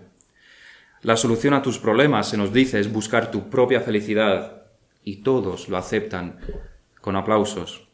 La 1.04 1.18
solución 1.18 1.52
a 1.52 1.60
tus 1.60 1.78
problemas, 1.78 2.30
se 2.30 2.38
nos 2.38 2.50
dice, 2.50 2.80
es 2.80 2.90
buscar 2.90 3.30
tu 3.30 3.50
propia 3.50 3.82
felicidad, 3.82 4.64
y 5.04 5.16
todos 5.16 5.68
lo 5.68 5.76
aceptan 5.76 6.38
con 7.02 7.14
aplausos. 7.14 7.88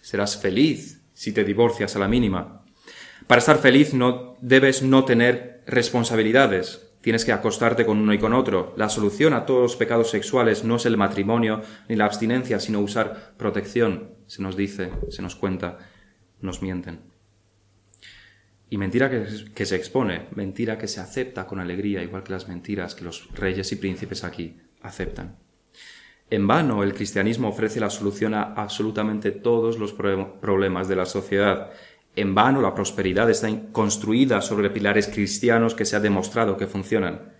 Serás 0.00 0.38
feliz 0.38 1.02
si 1.12 1.32
te 1.32 1.44
divorcias 1.44 1.96
a 1.96 1.98
la 1.98 2.08
mínima. 2.08 2.64
Para 3.26 3.40
estar 3.40 3.58
feliz 3.58 3.92
no 3.92 4.36
debes 4.40 4.82
no 4.82 5.04
tener 5.04 5.62
responsabilidades, 5.66 6.90
tienes 7.02 7.26
que 7.26 7.32
acostarte 7.32 7.84
con 7.84 7.98
uno 7.98 8.14
y 8.14 8.18
con 8.18 8.32
otro. 8.32 8.72
La 8.78 8.88
solución 8.88 9.34
a 9.34 9.44
todos 9.44 9.60
los 9.60 9.76
pecados 9.76 10.08
sexuales 10.08 10.64
no 10.64 10.76
es 10.76 10.86
el 10.86 10.96
matrimonio 10.96 11.60
ni 11.90 11.96
la 11.96 12.06
abstinencia, 12.06 12.58
sino 12.58 12.80
usar 12.80 13.34
protección. 13.36 14.14
Se 14.26 14.40
nos 14.40 14.56
dice, 14.56 14.92
se 15.10 15.20
nos 15.20 15.36
cuenta, 15.36 15.76
nos 16.40 16.62
mienten. 16.62 17.17
Y 18.70 18.76
mentira 18.76 19.10
que, 19.10 19.66
se 19.66 19.76
expone, 19.76 20.26
mentira 20.34 20.76
que 20.76 20.88
se 20.88 21.00
acepta 21.00 21.46
con 21.46 21.58
alegría, 21.58 22.02
igual 22.02 22.22
que 22.22 22.32
las 22.32 22.48
mentiras 22.48 22.94
que 22.94 23.04
los 23.04 23.32
reyes 23.34 23.72
y 23.72 23.76
príncipes 23.76 24.24
aquí 24.24 24.58
aceptan. 24.82 25.36
En 26.30 26.46
vano 26.46 26.82
el 26.82 26.92
cristianismo 26.92 27.48
ofrece 27.48 27.80
la 27.80 27.88
solución 27.88 28.34
a 28.34 28.42
absolutamente 28.42 29.30
todos 29.30 29.78
los 29.78 29.94
problemas 29.94 30.86
de 30.86 30.96
la 30.96 31.06
sociedad 31.06 31.72
en 32.18 32.34
vano 32.34 32.60
la 32.60 32.74
prosperidad 32.74 33.30
está 33.30 33.48
construida 33.70 34.40
sobre 34.40 34.70
pilares 34.70 35.06
cristianos 35.06 35.76
que 35.76 35.84
se 35.84 35.94
ha 35.94 36.00
demostrado 36.00 36.56
que 36.56 36.66
funcionan. 36.66 37.32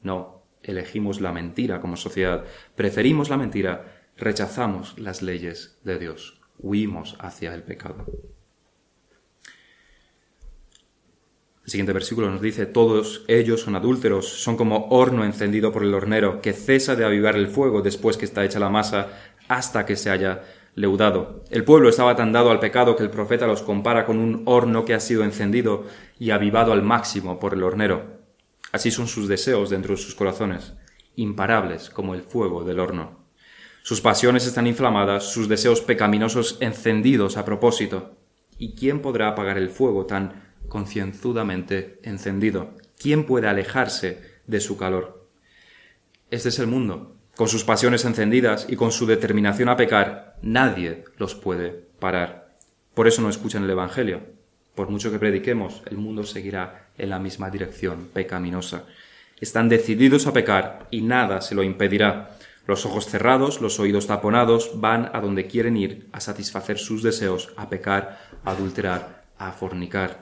No, 0.00 0.46
elegimos 0.62 1.20
la 1.20 1.32
mentira 1.32 1.82
como 1.82 1.96
sociedad, 1.96 2.44
preferimos 2.76 3.28
la 3.28 3.36
mentira, 3.36 4.08
rechazamos 4.16 4.98
las 4.98 5.20
leyes 5.20 5.78
de 5.84 5.98
Dios, 5.98 6.40
huimos 6.58 7.16
hacia 7.20 7.54
el 7.54 7.62
pecado. 7.62 8.06
El 11.64 11.70
siguiente 11.70 11.94
versículo 11.94 12.30
nos 12.30 12.42
dice, 12.42 12.66
todos 12.66 13.24
ellos 13.26 13.62
son 13.62 13.74
adúlteros, 13.74 14.28
son 14.28 14.56
como 14.56 14.88
horno 14.90 15.24
encendido 15.24 15.72
por 15.72 15.82
el 15.82 15.94
hornero, 15.94 16.42
que 16.42 16.52
cesa 16.52 16.94
de 16.94 17.06
avivar 17.06 17.36
el 17.36 17.48
fuego 17.48 17.80
después 17.80 18.18
que 18.18 18.26
está 18.26 18.44
hecha 18.44 18.58
la 18.58 18.68
masa, 18.68 19.08
hasta 19.48 19.86
que 19.86 19.96
se 19.96 20.10
haya 20.10 20.42
leudado. 20.74 21.42
El 21.50 21.64
pueblo 21.64 21.88
estaba 21.88 22.16
tan 22.16 22.32
dado 22.32 22.50
al 22.50 22.60
pecado 22.60 22.96
que 22.96 23.02
el 23.02 23.08
profeta 23.08 23.46
los 23.46 23.62
compara 23.62 24.04
con 24.04 24.18
un 24.18 24.42
horno 24.44 24.84
que 24.84 24.92
ha 24.92 25.00
sido 25.00 25.24
encendido 25.24 25.84
y 26.18 26.30
avivado 26.30 26.72
al 26.72 26.82
máximo 26.82 27.38
por 27.38 27.54
el 27.54 27.62
hornero. 27.62 28.20
Así 28.70 28.90
son 28.90 29.08
sus 29.08 29.26
deseos 29.26 29.70
dentro 29.70 29.94
de 29.94 30.02
sus 30.02 30.14
corazones, 30.14 30.74
imparables 31.16 31.88
como 31.88 32.14
el 32.14 32.22
fuego 32.22 32.64
del 32.64 32.80
horno. 32.80 33.24
Sus 33.82 34.02
pasiones 34.02 34.46
están 34.46 34.66
inflamadas, 34.66 35.32
sus 35.32 35.48
deseos 35.48 35.80
pecaminosos 35.80 36.58
encendidos 36.60 37.38
a 37.38 37.44
propósito. 37.46 38.16
¿Y 38.58 38.74
quién 38.74 39.00
podrá 39.00 39.28
apagar 39.28 39.56
el 39.56 39.70
fuego 39.70 40.06
tan 40.06 40.43
concienzudamente 40.74 42.00
encendido? 42.02 42.74
¿Quién 42.98 43.26
puede 43.26 43.46
alejarse 43.46 44.20
de 44.48 44.58
su 44.58 44.76
calor? 44.76 45.28
Este 46.32 46.48
es 46.48 46.58
el 46.58 46.66
mundo, 46.66 47.14
con 47.36 47.46
sus 47.46 47.62
pasiones 47.62 48.04
encendidas 48.04 48.66
y 48.68 48.74
con 48.74 48.90
su 48.90 49.06
determinación 49.06 49.68
a 49.68 49.76
pecar, 49.76 50.36
nadie 50.42 51.04
los 51.16 51.36
puede 51.36 51.70
parar. 52.00 52.56
Por 52.92 53.06
eso 53.06 53.22
no 53.22 53.28
escuchan 53.28 53.62
el 53.62 53.70
Evangelio. 53.70 54.22
Por 54.74 54.90
mucho 54.90 55.12
que 55.12 55.20
prediquemos, 55.20 55.84
el 55.88 55.96
mundo 55.96 56.24
seguirá 56.24 56.88
en 56.98 57.10
la 57.10 57.20
misma 57.20 57.50
dirección 57.50 58.08
pecaminosa. 58.12 58.84
Están 59.40 59.68
decididos 59.68 60.26
a 60.26 60.32
pecar 60.32 60.88
y 60.90 61.02
nada 61.02 61.40
se 61.40 61.54
lo 61.54 61.62
impedirá. 61.62 62.36
Los 62.66 62.84
ojos 62.84 63.06
cerrados, 63.06 63.60
los 63.60 63.78
oídos 63.78 64.08
taponados, 64.08 64.72
van 64.80 65.08
a 65.12 65.20
donde 65.20 65.46
quieren 65.46 65.76
ir 65.76 66.08
a 66.10 66.18
satisfacer 66.18 66.78
sus 66.78 67.04
deseos, 67.04 67.52
a 67.56 67.68
pecar, 67.68 68.18
a 68.44 68.50
adulterar, 68.50 69.22
a 69.38 69.52
fornicar. 69.52 70.20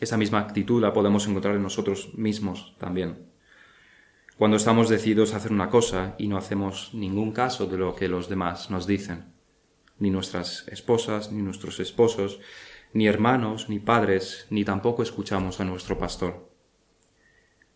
Esa 0.00 0.16
misma 0.16 0.38
actitud 0.38 0.80
la 0.80 0.92
podemos 0.92 1.26
encontrar 1.26 1.56
en 1.56 1.62
nosotros 1.62 2.14
mismos 2.14 2.74
también. 2.78 3.26
Cuando 4.36 4.56
estamos 4.56 4.88
decididos 4.88 5.34
a 5.34 5.38
hacer 5.38 5.50
una 5.50 5.68
cosa 5.68 6.14
y 6.18 6.28
no 6.28 6.38
hacemos 6.38 6.90
ningún 6.94 7.32
caso 7.32 7.66
de 7.66 7.76
lo 7.76 7.96
que 7.96 8.06
los 8.06 8.28
demás 8.28 8.70
nos 8.70 8.86
dicen, 8.86 9.32
ni 9.98 10.10
nuestras 10.10 10.68
esposas, 10.68 11.32
ni 11.32 11.42
nuestros 11.42 11.80
esposos, 11.80 12.38
ni 12.92 13.08
hermanos, 13.08 13.68
ni 13.68 13.80
padres, 13.80 14.46
ni 14.50 14.64
tampoco 14.64 15.02
escuchamos 15.02 15.58
a 15.58 15.64
nuestro 15.64 15.98
pastor. 15.98 16.48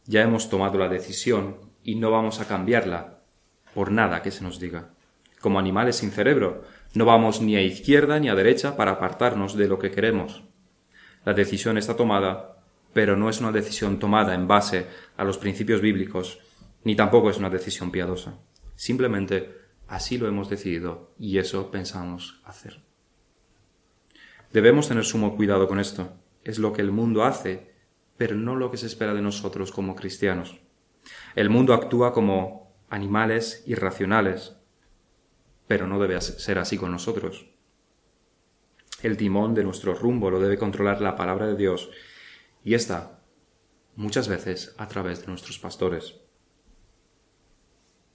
Ya 0.06 0.22
hemos 0.22 0.48
tomado 0.48 0.78
la 0.78 0.88
decisión 0.88 1.56
y 1.82 1.96
no 1.96 2.12
vamos 2.12 2.40
a 2.40 2.46
cambiarla 2.46 3.22
por 3.74 3.90
nada 3.90 4.22
que 4.22 4.30
se 4.30 4.44
nos 4.44 4.60
diga. 4.60 4.90
Como 5.40 5.58
animales 5.58 5.96
sin 5.96 6.12
cerebro, 6.12 6.62
no 6.94 7.04
vamos 7.04 7.40
ni 7.40 7.56
a 7.56 7.62
izquierda 7.62 8.20
ni 8.20 8.28
a 8.28 8.36
derecha 8.36 8.76
para 8.76 8.92
apartarnos 8.92 9.56
de 9.56 9.66
lo 9.66 9.78
que 9.78 9.90
queremos. 9.90 10.44
La 11.24 11.34
decisión 11.34 11.78
está 11.78 11.96
tomada, 11.96 12.64
pero 12.92 13.16
no 13.16 13.28
es 13.28 13.40
una 13.40 13.52
decisión 13.52 13.98
tomada 13.98 14.34
en 14.34 14.48
base 14.48 14.86
a 15.16 15.24
los 15.24 15.38
principios 15.38 15.80
bíblicos, 15.80 16.40
ni 16.84 16.96
tampoco 16.96 17.30
es 17.30 17.38
una 17.38 17.50
decisión 17.50 17.90
piadosa. 17.90 18.38
Simplemente 18.74 19.56
así 19.86 20.18
lo 20.18 20.26
hemos 20.26 20.48
decidido 20.50 21.12
y 21.18 21.38
eso 21.38 21.70
pensamos 21.70 22.40
hacer. 22.44 22.80
Debemos 24.52 24.88
tener 24.88 25.04
sumo 25.04 25.36
cuidado 25.36 25.68
con 25.68 25.80
esto. 25.80 26.12
Es 26.44 26.58
lo 26.58 26.72
que 26.72 26.82
el 26.82 26.90
mundo 26.90 27.24
hace, 27.24 27.72
pero 28.16 28.34
no 28.34 28.56
lo 28.56 28.70
que 28.70 28.76
se 28.76 28.86
espera 28.86 29.14
de 29.14 29.22
nosotros 29.22 29.72
como 29.72 29.94
cristianos. 29.94 30.60
El 31.34 31.50
mundo 31.50 31.72
actúa 31.72 32.12
como 32.12 32.74
animales 32.90 33.62
irracionales, 33.66 34.56
pero 35.66 35.86
no 35.86 35.98
debe 35.98 36.20
ser 36.20 36.58
así 36.58 36.76
con 36.76 36.90
nosotros. 36.90 37.51
El 39.02 39.16
timón 39.16 39.52
de 39.54 39.64
nuestro 39.64 39.94
rumbo 39.94 40.30
lo 40.30 40.38
debe 40.38 40.56
controlar 40.56 41.00
la 41.00 41.16
palabra 41.16 41.48
de 41.48 41.56
Dios 41.56 41.90
y 42.64 42.74
esta 42.74 43.18
muchas 43.96 44.28
veces 44.28 44.74
a 44.78 44.86
través 44.86 45.20
de 45.20 45.26
nuestros 45.26 45.58
pastores, 45.58 46.20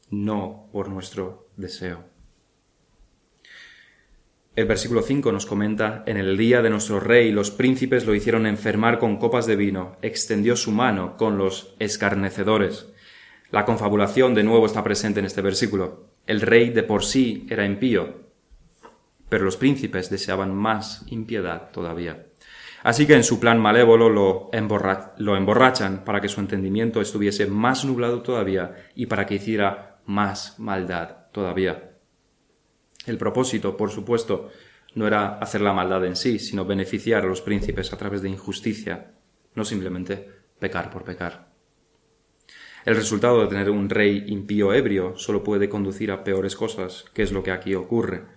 no 0.09 0.69
por 0.71 0.89
nuestro 0.89 1.49
deseo. 1.57 2.05
El 4.55 4.65
versículo 4.65 5.03
5 5.03 5.31
nos 5.31 5.45
comenta, 5.45 6.03
en 6.07 6.17
el 6.17 6.35
día 6.35 6.61
de 6.61 6.71
nuestro 6.71 6.99
rey 6.99 7.31
los 7.31 7.51
príncipes 7.51 8.07
lo 8.07 8.15
hicieron 8.15 8.47
enfermar 8.47 8.97
con 8.97 9.17
copas 9.17 9.45
de 9.45 9.55
vino, 9.55 9.97
extendió 10.01 10.55
su 10.55 10.71
mano 10.71 11.15
con 11.17 11.37
los 11.37 11.75
escarnecedores. 11.77 12.87
La 13.51 13.65
confabulación 13.65 14.33
de 14.33 14.43
nuevo 14.43 14.65
está 14.65 14.83
presente 14.83 15.19
en 15.19 15.27
este 15.27 15.41
versículo. 15.41 16.07
El 16.25 16.41
rey 16.41 16.71
de 16.71 16.81
por 16.81 17.03
sí 17.03 17.45
era 17.49 17.65
impío, 17.65 18.26
pero 19.29 19.45
los 19.45 19.57
príncipes 19.57 20.09
deseaban 20.09 20.55
más 20.55 21.03
impiedad 21.07 21.71
todavía. 21.71 22.27
Así 22.83 23.05
que 23.05 23.15
en 23.15 23.23
su 23.23 23.39
plan 23.39 23.59
malévolo 23.59 24.09
lo, 24.09 24.49
emborrachan 24.53 26.05
para 26.05 26.21
que 26.21 26.29
su 26.29 26.39
entendimiento 26.39 27.01
estuviese 27.01 27.47
más 27.47 27.83
nublado 27.83 28.21
todavía 28.21 28.75
y 28.95 29.07
para 29.07 29.25
que 29.25 29.35
hiciera 29.35 29.99
más 30.05 30.57
maldad 30.59 31.27
todavía. 31.31 31.91
El 33.05 33.17
propósito, 33.17 33.75
por 33.75 33.89
supuesto, 33.89 34.51
no 34.95 35.07
era 35.07 35.37
hacer 35.39 35.61
la 35.61 35.73
maldad 35.73 36.05
en 36.05 36.15
sí, 36.15 36.39
sino 36.39 36.65
beneficiar 36.65 37.23
a 37.23 37.27
los 37.27 37.41
príncipes 37.41 37.91
a 37.93 37.97
través 37.97 38.21
de 38.21 38.29
injusticia, 38.29 39.11
no 39.55 39.65
simplemente 39.65 40.29
pecar 40.59 40.89
por 40.89 41.03
pecar. 41.03 41.47
El 42.85 42.95
resultado 42.95 43.41
de 43.41 43.47
tener 43.47 43.69
un 43.69 43.89
rey 43.89 44.23
impío 44.27 44.73
ebrio 44.73 45.17
solo 45.17 45.43
puede 45.43 45.67
conducir 45.67 46.09
a 46.09 46.23
peores 46.23 46.55
cosas, 46.55 47.03
que 47.13 47.23
es 47.23 47.33
lo 47.33 47.43
que 47.43 47.51
aquí 47.51 47.75
ocurre. 47.75 48.36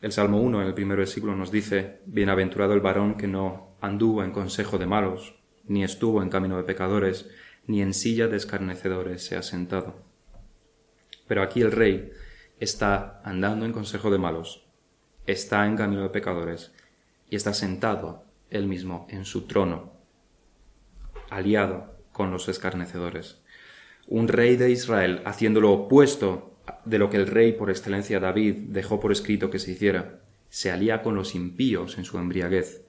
El 0.00 0.12
Salmo 0.12 0.40
1 0.40 0.62
en 0.62 0.68
el 0.68 0.74
primer 0.74 0.98
versículo 0.98 1.34
nos 1.34 1.50
dice, 1.50 2.02
Bienaventurado 2.06 2.72
el 2.72 2.80
varón 2.80 3.16
que 3.16 3.26
no 3.26 3.76
anduvo 3.80 4.22
en 4.22 4.30
consejo 4.30 4.78
de 4.78 4.86
malos, 4.86 5.34
ni 5.64 5.82
estuvo 5.82 6.22
en 6.22 6.30
camino 6.30 6.56
de 6.56 6.62
pecadores, 6.62 7.28
ni 7.66 7.82
en 7.82 7.92
silla 7.92 8.28
de 8.28 8.36
escarnecedores 8.36 9.24
se 9.24 9.36
ha 9.36 9.42
sentado. 9.42 9.96
Pero 11.26 11.42
aquí 11.42 11.62
el 11.62 11.72
rey 11.72 12.12
está 12.60 13.20
andando 13.24 13.66
en 13.66 13.72
consejo 13.72 14.08
de 14.12 14.18
malos, 14.18 14.64
está 15.26 15.66
en 15.66 15.76
camino 15.76 16.02
de 16.02 16.10
pecadores, 16.10 16.72
y 17.28 17.34
está 17.34 17.52
sentado 17.52 18.24
él 18.50 18.68
mismo 18.68 19.08
en 19.10 19.24
su 19.24 19.48
trono, 19.48 19.94
aliado 21.28 21.98
con 22.12 22.30
los 22.30 22.48
escarnecedores. 22.48 23.42
Un 24.06 24.28
rey 24.28 24.56
de 24.56 24.70
Israel 24.70 25.22
haciendo 25.24 25.60
lo 25.60 25.72
opuesto 25.72 26.56
de 26.84 26.98
lo 26.98 27.10
que 27.10 27.16
el 27.16 27.26
rey 27.26 27.52
por 27.52 27.70
excelencia 27.70 28.20
David 28.20 28.54
dejó 28.68 29.00
por 29.00 29.12
escrito 29.12 29.50
que 29.50 29.58
se 29.58 29.72
hiciera, 29.72 30.20
se 30.48 30.70
alía 30.70 31.02
con 31.02 31.14
los 31.14 31.34
impíos 31.34 31.98
en 31.98 32.04
su 32.04 32.18
embriaguez, 32.18 32.84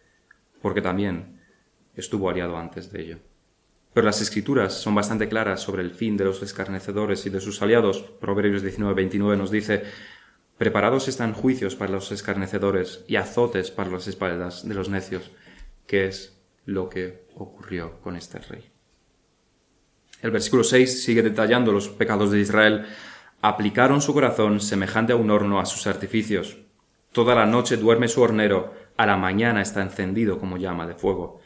porque 0.61 0.81
también 0.81 1.39
estuvo 1.95 2.29
aliado 2.29 2.57
antes 2.57 2.91
de 2.91 3.01
ello. 3.01 3.19
Pero 3.93 4.05
las 4.05 4.21
escrituras 4.21 4.73
son 4.73 4.95
bastante 4.95 5.27
claras 5.27 5.61
sobre 5.61 5.81
el 5.81 5.91
fin 5.91 6.15
de 6.15 6.25
los 6.25 6.41
escarnecedores 6.43 7.25
y 7.25 7.29
de 7.29 7.41
sus 7.41 7.61
aliados. 7.61 8.01
Proverbios 8.01 8.63
19-29 8.63 9.37
nos 9.37 9.51
dice, 9.51 9.83
Preparados 10.57 11.07
están 11.07 11.33
juicios 11.33 11.75
para 11.75 11.93
los 11.93 12.11
escarnecedores 12.11 13.03
y 13.07 13.15
azotes 13.15 13.71
para 13.71 13.89
las 13.89 14.07
espaldas 14.07 14.67
de 14.67 14.75
los 14.75 14.89
necios, 14.89 15.31
que 15.87 16.05
es 16.05 16.37
lo 16.65 16.89
que 16.89 17.25
ocurrió 17.35 17.99
con 18.01 18.15
este 18.15 18.39
rey. 18.39 18.69
El 20.21 20.31
versículo 20.31 20.63
6 20.63 21.03
sigue 21.03 21.21
detallando 21.21 21.71
los 21.71 21.87
pecados 21.87 22.31
de 22.31 22.41
Israel. 22.41 22.85
Aplicaron 23.41 24.01
su 24.01 24.13
corazón 24.13 24.59
semejante 24.59 25.13
a 25.13 25.15
un 25.15 25.31
horno 25.31 25.61
a 25.61 25.65
sus 25.65 25.87
artificios. 25.87 26.57
Toda 27.13 27.35
la 27.35 27.45
noche 27.45 27.77
duerme 27.77 28.09
su 28.09 28.21
hornero, 28.21 28.73
a 28.97 29.05
la 29.05 29.15
mañana 29.15 29.61
está 29.61 29.81
encendido 29.81 30.39
como 30.39 30.57
llama 30.57 30.85
de 30.85 30.93
fuego. 30.93 31.39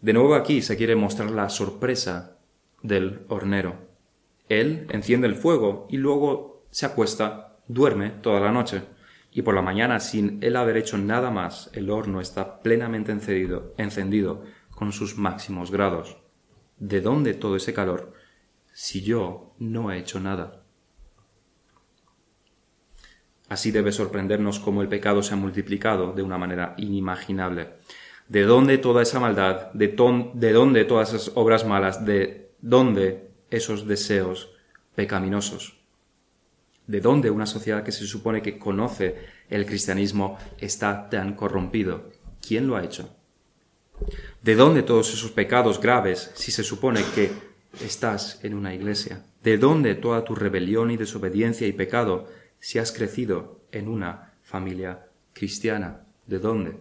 De 0.00 0.12
nuevo 0.12 0.36
aquí 0.36 0.62
se 0.62 0.76
quiere 0.76 0.94
mostrar 0.94 1.32
la 1.32 1.48
sorpresa 1.48 2.38
del 2.80 3.22
hornero. 3.28 3.74
Él 4.48 4.86
enciende 4.90 5.26
el 5.26 5.34
fuego 5.34 5.88
y 5.90 5.96
luego 5.96 6.64
se 6.70 6.86
acuesta, 6.86 7.56
duerme 7.66 8.10
toda 8.10 8.38
la 8.38 8.52
noche. 8.52 8.82
Y 9.32 9.42
por 9.42 9.56
la 9.56 9.62
mañana, 9.62 9.98
sin 9.98 10.38
él 10.42 10.54
haber 10.54 10.76
hecho 10.76 10.96
nada 10.96 11.32
más, 11.32 11.70
el 11.72 11.90
horno 11.90 12.20
está 12.20 12.60
plenamente 12.62 13.10
encendido, 13.10 13.74
encendido 13.78 14.44
con 14.70 14.92
sus 14.92 15.18
máximos 15.18 15.72
grados. 15.72 16.18
¿De 16.78 17.00
dónde 17.00 17.34
todo 17.34 17.56
ese 17.56 17.74
calor 17.74 18.12
si 18.72 19.02
yo 19.02 19.56
no 19.58 19.90
he 19.90 19.98
hecho 19.98 20.20
nada? 20.20 20.65
Así 23.48 23.70
debe 23.70 23.92
sorprendernos 23.92 24.58
cómo 24.58 24.82
el 24.82 24.88
pecado 24.88 25.22
se 25.22 25.34
ha 25.34 25.36
multiplicado 25.36 26.12
de 26.12 26.22
una 26.22 26.38
manera 26.38 26.74
inimaginable. 26.78 27.74
¿De 28.28 28.42
dónde 28.42 28.78
toda 28.78 29.02
esa 29.02 29.20
maldad? 29.20 29.72
¿De, 29.72 29.88
de 30.34 30.52
dónde 30.52 30.84
todas 30.84 31.14
esas 31.14 31.32
obras 31.36 31.64
malas? 31.64 32.04
¿De 32.04 32.50
dónde 32.60 33.30
esos 33.50 33.86
deseos 33.86 34.50
pecaminosos? 34.96 35.78
¿De 36.88 37.00
dónde 37.00 37.30
una 37.30 37.46
sociedad 37.46 37.84
que 37.84 37.92
se 37.92 38.06
supone 38.06 38.42
que 38.42 38.58
conoce 38.58 39.16
el 39.48 39.64
cristianismo 39.64 40.38
está 40.58 41.08
tan 41.08 41.34
corrompido? 41.34 42.10
¿Quién 42.46 42.66
lo 42.66 42.76
ha 42.76 42.84
hecho? 42.84 43.14
¿De 44.42 44.54
dónde 44.56 44.82
todos 44.82 45.12
esos 45.12 45.30
pecados 45.30 45.80
graves 45.80 46.32
si 46.34 46.50
se 46.50 46.64
supone 46.64 47.00
que 47.14 47.30
estás 47.84 48.40
en 48.44 48.54
una 48.54 48.74
iglesia? 48.74 49.24
¿De 49.42 49.56
dónde 49.56 49.94
toda 49.94 50.24
tu 50.24 50.34
rebelión 50.34 50.90
y 50.90 50.96
desobediencia 50.96 51.66
y 51.66 51.72
pecado 51.72 52.28
si 52.58 52.78
has 52.78 52.92
crecido 52.92 53.66
en 53.72 53.88
una 53.88 54.34
familia 54.42 55.08
cristiana? 55.32 56.06
¿De 56.26 56.38
dónde? 56.38 56.78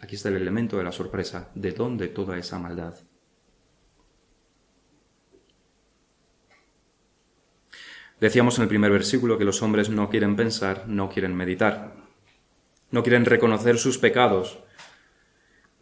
Aquí 0.00 0.16
está 0.16 0.28
el 0.28 0.36
elemento 0.36 0.76
de 0.76 0.84
la 0.84 0.92
sorpresa. 0.92 1.50
¿De 1.54 1.72
dónde 1.72 2.08
toda 2.08 2.36
esa 2.36 2.58
maldad? 2.58 2.94
Decíamos 8.20 8.56
en 8.56 8.62
el 8.62 8.68
primer 8.68 8.92
versículo 8.92 9.36
que 9.36 9.44
los 9.44 9.62
hombres 9.62 9.90
no 9.90 10.08
quieren 10.08 10.36
pensar, 10.36 10.84
no 10.86 11.10
quieren 11.10 11.34
meditar, 11.34 11.96
no 12.92 13.02
quieren 13.02 13.24
reconocer 13.24 13.78
sus 13.78 13.98
pecados, 13.98 14.60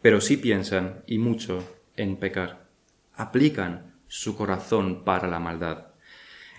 pero 0.01 0.21
sí 0.21 0.37
piensan, 0.37 1.03
y 1.05 1.19
mucho, 1.19 1.63
en 1.95 2.17
pecar. 2.17 2.67
Aplican 3.13 4.01
su 4.07 4.35
corazón 4.35 5.03
para 5.03 5.27
la 5.27 5.39
maldad. 5.39 5.90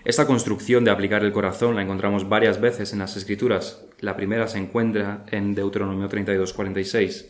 Esta 0.05 0.27
construcción 0.27 0.83
de 0.83 0.91
aplicar 0.91 1.23
el 1.23 1.31
corazón 1.31 1.75
la 1.75 1.81
encontramos 1.81 2.27
varias 2.27 2.59
veces 2.59 2.91
en 2.91 2.99
las 2.99 3.15
Escrituras. 3.15 3.85
La 3.99 4.17
primera 4.17 4.49
se 4.49 4.57
encuentra 4.57 5.23
en 5.31 5.55
Deuteronomio 5.55 6.09
32-46. 6.09 7.27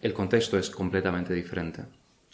El 0.00 0.12
contexto 0.12 0.58
es 0.58 0.68
completamente 0.68 1.32
diferente. 1.32 1.84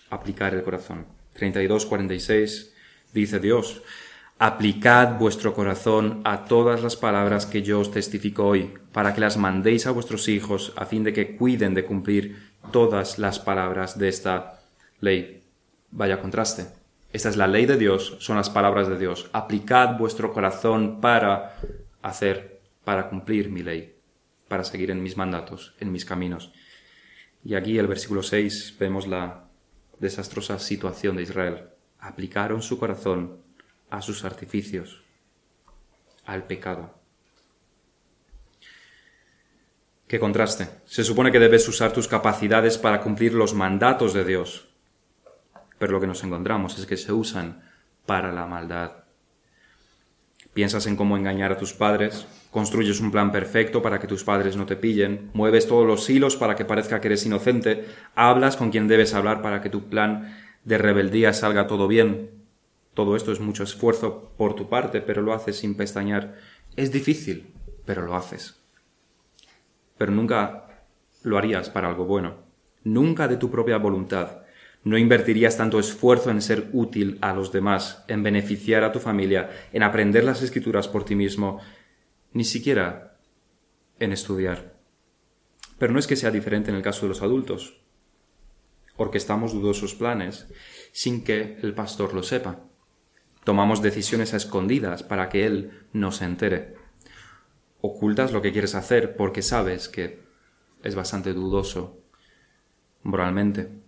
Aplicar 0.09 0.55
el 0.55 0.63
corazón. 0.63 1.07
32-46 1.39 2.71
dice 3.13 3.41
Dios, 3.41 3.83
Aplicad 4.39 5.19
vuestro 5.19 5.53
corazón 5.53 6.23
a 6.25 6.47
todas 6.47 6.83
las 6.83 6.97
palabras 6.97 7.45
que 7.45 7.63
yo 7.63 7.79
os 7.79 7.93
testifico 7.93 8.47
hoy, 8.47 8.73
para 8.91 9.15
que 9.15 9.21
las 9.21 9.37
mandéis 9.37 9.87
a 9.87 9.93
vuestros 9.93 10.29
hijos, 10.29 10.73
a 10.77 10.87
fin 10.87 11.05
de 11.05 11.13
que 11.13 11.37
cuiden 11.37 11.75
de 11.75 11.85
cumplir 11.85 12.51
todas 12.73 13.19
las 13.19 13.39
palabras 13.39 13.99
de 13.99 14.09
esta 14.09 14.61
ley. 15.01 15.45
Vaya 15.91 16.21
contraste. 16.21 16.82
Esta 17.13 17.29
es 17.29 17.37
la 17.37 17.47
ley 17.47 17.67
de 17.67 17.77
Dios, 17.77 18.17
son 18.21 18.37
las 18.37 18.49
palabras 18.49 18.89
de 18.89 18.99
Dios. 18.99 19.29
Aplicad 19.35 19.99
vuestro 19.99 20.33
corazón 20.33 21.01
para 21.03 21.57
hacer, 22.01 22.63
para 22.85 23.11
cumplir 23.11 23.51
mi 23.51 23.63
ley, 23.63 23.97
para 24.49 24.65
seguir 24.65 24.91
en 24.91 25.03
mis 25.03 25.19
mandatos, 25.19 25.75
en 25.79 25.93
mis 25.93 26.07
caminos. 26.07 26.53
Y 27.45 27.55
aquí 27.55 27.79
el 27.79 27.87
versículo 27.87 28.23
6 28.23 28.77
vemos 28.79 29.07
la 29.07 29.45
desastrosa 29.99 30.59
situación 30.59 31.17
de 31.17 31.25
Israel. 31.25 31.69
Aplicaron 31.99 32.63
su 32.63 32.79
corazón 32.79 33.43
a 33.91 34.01
sus 34.01 34.25
artificios, 34.25 35.03
al 36.25 36.47
pecado. 36.47 36.99
Qué 40.09 40.19
contraste. 40.19 40.69
Se 40.87 41.05
supone 41.05 41.31
que 41.31 41.39
debes 41.39 41.69
usar 41.69 41.93
tus 41.93 42.09
capacidades 42.09 42.79
para 42.79 43.03
cumplir 43.03 43.35
los 43.35 43.53
mandatos 43.53 44.15
de 44.15 44.25
Dios, 44.25 44.72
pero 45.83 45.95
lo 45.95 46.01
que 46.01 46.07
nos 46.07 46.23
encontramos 46.23 46.79
es 46.79 46.87
que 46.87 46.97
se 46.97 47.13
usan 47.13 47.61
para 48.07 48.31
la 48.31 48.47
maldad. 48.47 49.03
Piensas 50.55 50.87
en 50.87 50.95
cómo 50.95 51.17
engañar 51.17 51.51
a 51.51 51.57
tus 51.57 51.73
padres, 51.73 52.25
construyes 52.53 53.01
un 53.01 53.11
plan 53.11 53.33
perfecto 53.33 53.83
para 53.83 53.99
que 53.99 54.07
tus 54.07 54.23
padres 54.23 54.57
no 54.57 54.65
te 54.65 54.77
pillen, 54.77 55.33
mueves 55.35 55.67
todos 55.67 55.85
los 55.85 56.09
hilos 56.09 56.37
para 56.37 56.55
que 56.55 56.65
parezca 56.65 57.01
que 57.01 57.09
eres 57.09 57.27
inocente, 57.27 57.85
hablas 58.15 58.57
con 58.57 58.71
quien 58.71 58.87
debes 58.87 59.13
hablar 59.13 59.43
para 59.43 59.61
que 59.61 59.71
tu 59.71 59.89
plan 59.89 60.39
de 60.63 60.79
rebeldía 60.79 61.33
salga 61.33 61.67
todo 61.67 61.89
bien. 61.89 62.31
Todo 62.95 63.17
esto 63.17 63.33
es 63.33 63.41
mucho 63.41 63.65
esfuerzo 63.65 64.31
por 64.37 64.55
tu 64.55 64.69
parte, 64.69 65.01
pero 65.01 65.21
lo 65.21 65.33
haces 65.33 65.59
sin 65.59 65.75
pestañear. 65.77 66.37
Es 66.77 66.93
difícil, 66.93 67.53
pero 67.85 68.03
lo 68.03 68.15
haces. 68.15 68.55
Pero 69.99 70.13
nunca 70.13 70.85
lo 71.25 71.39
harías 71.39 71.71
para 71.71 71.89
algo 71.89 72.05
bueno. 72.05 72.37
Nunca 72.85 73.27
de 73.27 73.37
tu 73.37 73.51
propia 73.51 73.79
voluntad. 73.79 74.42
No 74.85 74.99
invertirías 74.99 75.57
tanto 75.57 75.79
esfuerzo 75.79 76.31
en 76.31 76.43
ser 76.43 76.69
útil 76.73 77.19
a 77.21 77.33
los 77.33 77.53
demás, 77.53 78.05
en 78.09 78.23
beneficiar 78.23 78.83
a 78.83 78.93
tu 78.93 78.99
familia, 78.99 79.51
en 79.73 79.83
aprender 79.83 80.25
las 80.25 80.43
escrituras 80.43 80.89
por 80.89 81.05
ti 81.05 81.15
mismo, 81.15 81.61
ni 82.33 82.45
siquiera 82.45 83.19
en 84.01 84.13
estudiar. 84.13 84.75
Pero 85.79 85.93
no 85.93 85.99
es 85.99 86.07
que 86.07 86.17
sea 86.17 86.31
diferente 86.31 86.71
en 86.71 86.77
el 86.77 86.83
caso 86.83 87.03
de 87.03 87.09
los 87.09 87.23
adultos. 87.23 87.81
Orquestamos 88.97 89.53
dudosos 89.53 89.95
planes 89.95 90.47
sin 90.93 91.25
que 91.25 91.59
el 91.63 91.75
pastor 91.75 92.13
lo 92.15 92.23
sepa. 92.23 92.61
Tomamos 93.45 93.83
decisiones 93.83 94.35
a 94.35 94.37
escondidas 94.37 95.03
para 95.03 95.29
que 95.29 95.47
él 95.47 95.87
no 95.93 96.13
se 96.13 96.25
entere. 96.25 96.75
Ocultas 97.81 98.33
lo 98.33 98.43
que 98.43 98.53
quieres 98.53 98.75
hacer 98.75 99.17
porque 99.17 99.43
sabes 99.43 99.89
que 99.89 100.21
es 100.85 100.95
bastante 100.95 101.33
dudoso 101.33 101.99
moralmente. 103.03 103.82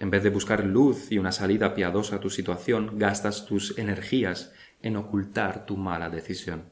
En 0.00 0.10
vez 0.10 0.22
de 0.22 0.30
buscar 0.30 0.64
luz 0.64 1.10
y 1.10 1.18
una 1.18 1.32
salida 1.32 1.74
piadosa 1.74 2.16
a 2.16 2.20
tu 2.20 2.30
situación, 2.30 2.98
gastas 2.98 3.46
tus 3.46 3.76
energías 3.78 4.52
en 4.82 4.96
ocultar 4.96 5.66
tu 5.66 5.76
mala 5.76 6.08
decisión. 6.08 6.64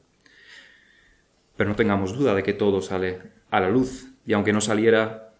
Pero 1.57 1.69
no 1.69 1.75
tengamos 1.75 2.17
duda 2.17 2.33
de 2.35 2.43
que 2.43 2.53
todo 2.53 2.81
sale 2.81 3.21
a 3.49 3.59
la 3.59 3.69
luz, 3.69 4.07
y 4.25 4.33
aunque 4.33 4.53
no 4.53 4.61
saliera, 4.61 5.33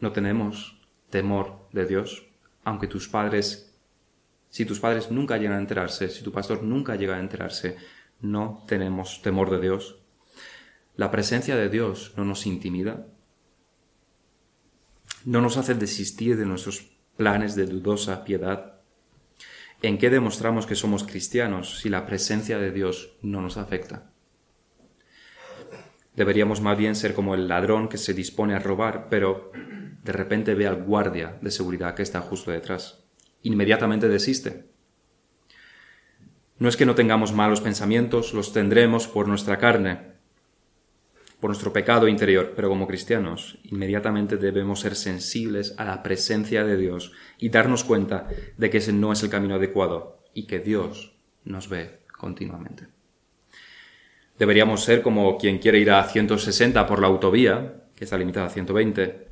no 0.00 0.12
tenemos 0.12 0.80
temor 1.10 1.68
de 1.72 1.86
Dios, 1.86 2.26
aunque 2.64 2.88
tus 2.88 3.08
padres, 3.08 3.74
si 4.50 4.64
tus 4.66 4.80
padres 4.80 5.10
nunca 5.10 5.38
llegan 5.38 5.56
a 5.56 5.60
enterarse, 5.60 6.08
si 6.08 6.22
tu 6.22 6.32
pastor 6.32 6.62
nunca 6.62 6.96
llega 6.96 7.16
a 7.16 7.20
enterarse, 7.20 7.76
no 8.20 8.64
tenemos 8.66 9.22
temor 9.22 9.50
de 9.50 9.60
Dios. 9.60 9.98
La 10.96 11.10
presencia 11.10 11.56
de 11.56 11.68
Dios 11.68 12.12
no 12.16 12.24
nos 12.24 12.46
intimida, 12.46 13.06
no 15.24 15.40
nos 15.40 15.56
hace 15.56 15.74
desistir 15.74 16.36
de 16.36 16.46
nuestros 16.46 16.90
planes 17.16 17.54
de 17.54 17.66
dudosa 17.66 18.24
piedad. 18.24 18.74
¿En 19.82 19.98
qué 19.98 20.10
demostramos 20.10 20.66
que 20.66 20.74
somos 20.74 21.04
cristianos 21.04 21.80
si 21.80 21.88
la 21.88 22.06
presencia 22.06 22.58
de 22.58 22.70
Dios 22.70 23.16
no 23.22 23.40
nos 23.40 23.56
afecta? 23.56 24.10
Deberíamos 26.16 26.60
más 26.60 26.78
bien 26.78 26.94
ser 26.94 27.14
como 27.14 27.34
el 27.34 27.48
ladrón 27.48 27.88
que 27.88 27.98
se 27.98 28.14
dispone 28.14 28.54
a 28.54 28.60
robar, 28.60 29.08
pero 29.10 29.50
de 30.04 30.12
repente 30.12 30.54
ve 30.54 30.66
al 30.66 30.84
guardia 30.84 31.38
de 31.40 31.50
seguridad 31.50 31.94
que 31.94 32.02
está 32.02 32.20
justo 32.20 32.50
detrás. 32.50 33.04
Inmediatamente 33.42 34.08
desiste. 34.08 34.66
No 36.58 36.68
es 36.68 36.76
que 36.76 36.86
no 36.86 36.94
tengamos 36.94 37.32
malos 37.32 37.60
pensamientos, 37.60 38.32
los 38.32 38.52
tendremos 38.52 39.08
por 39.08 39.26
nuestra 39.26 39.58
carne, 39.58 40.13
por 41.44 41.50
nuestro 41.50 41.74
pecado 41.74 42.08
interior, 42.08 42.54
pero 42.56 42.70
como 42.70 42.86
cristianos 42.86 43.58
inmediatamente 43.64 44.38
debemos 44.38 44.80
ser 44.80 44.96
sensibles 44.96 45.74
a 45.76 45.84
la 45.84 46.02
presencia 46.02 46.64
de 46.64 46.78
Dios 46.78 47.12
y 47.36 47.50
darnos 47.50 47.84
cuenta 47.84 48.26
de 48.56 48.70
que 48.70 48.78
ese 48.78 48.94
no 48.94 49.12
es 49.12 49.22
el 49.22 49.28
camino 49.28 49.56
adecuado 49.56 50.22
y 50.32 50.46
que 50.46 50.60
Dios 50.60 51.12
nos 51.44 51.68
ve 51.68 51.98
continuamente. 52.16 52.86
Deberíamos 54.38 54.84
ser 54.84 55.02
como 55.02 55.36
quien 55.36 55.58
quiere 55.58 55.80
ir 55.80 55.90
a 55.90 56.02
160 56.04 56.86
por 56.86 57.02
la 57.02 57.08
autovía, 57.08 57.90
que 57.94 58.04
está 58.04 58.16
limitada 58.16 58.46
a 58.46 58.48
120, 58.48 59.28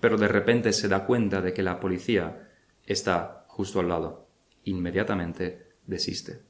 pero 0.00 0.16
de 0.16 0.26
repente 0.26 0.72
se 0.72 0.88
da 0.88 1.06
cuenta 1.06 1.40
de 1.42 1.52
que 1.52 1.62
la 1.62 1.78
policía 1.78 2.50
está 2.86 3.44
justo 3.46 3.78
al 3.78 3.88
lado. 3.88 4.26
Inmediatamente 4.64 5.68
desiste. 5.86 6.40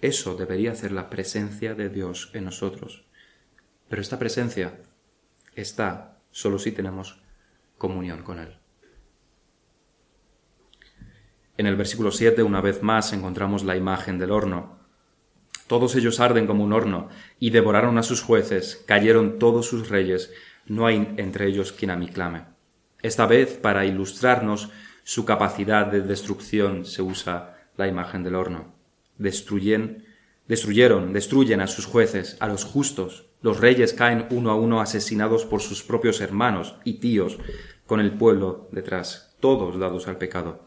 Eso 0.00 0.36
debería 0.36 0.76
ser 0.76 0.92
la 0.92 1.10
presencia 1.10 1.74
de 1.74 1.88
Dios 1.88 2.30
en 2.32 2.44
nosotros. 2.44 3.09
Pero 3.90 4.02
esta 4.02 4.20
presencia 4.20 4.78
está 5.56 6.22
solo 6.30 6.60
si 6.60 6.70
tenemos 6.70 7.20
comunión 7.76 8.22
con 8.22 8.38
Él. 8.38 8.56
En 11.58 11.66
el 11.66 11.74
versículo 11.74 12.12
7, 12.12 12.44
una 12.44 12.60
vez 12.60 12.84
más, 12.84 13.12
encontramos 13.12 13.64
la 13.64 13.76
imagen 13.76 14.16
del 14.16 14.30
horno. 14.30 14.78
Todos 15.66 15.96
ellos 15.96 16.20
arden 16.20 16.46
como 16.46 16.62
un 16.62 16.72
horno, 16.72 17.08
y 17.40 17.50
devoraron 17.50 17.98
a 17.98 18.04
sus 18.04 18.22
jueces, 18.22 18.80
cayeron 18.86 19.40
todos 19.40 19.66
sus 19.66 19.88
reyes, 19.88 20.32
no 20.66 20.86
hay 20.86 21.12
entre 21.16 21.48
ellos 21.48 21.72
quien 21.72 21.90
a 21.90 21.96
mí 21.96 22.08
clame. 22.08 22.44
Esta 23.02 23.26
vez, 23.26 23.58
para 23.58 23.86
ilustrarnos 23.86 24.70
su 25.02 25.24
capacidad 25.24 25.86
de 25.86 26.02
destrucción, 26.02 26.84
se 26.84 27.02
usa 27.02 27.58
la 27.76 27.88
imagen 27.88 28.22
del 28.22 28.36
horno. 28.36 28.72
Destruyen, 29.18 30.06
destruyeron, 30.50 31.12
destruyen 31.12 31.60
a 31.60 31.68
sus 31.68 31.86
jueces, 31.86 32.36
a 32.40 32.48
los 32.48 32.64
justos. 32.64 33.26
Los 33.40 33.60
reyes 33.60 33.92
caen 33.92 34.26
uno 34.32 34.50
a 34.50 34.56
uno 34.56 34.80
asesinados 34.80 35.44
por 35.44 35.60
sus 35.60 35.84
propios 35.84 36.20
hermanos 36.20 36.74
y 36.82 36.94
tíos, 36.94 37.38
con 37.86 38.00
el 38.00 38.14
pueblo 38.14 38.68
detrás, 38.72 39.36
todos 39.38 39.78
dados 39.78 40.08
al 40.08 40.18
pecado. 40.18 40.66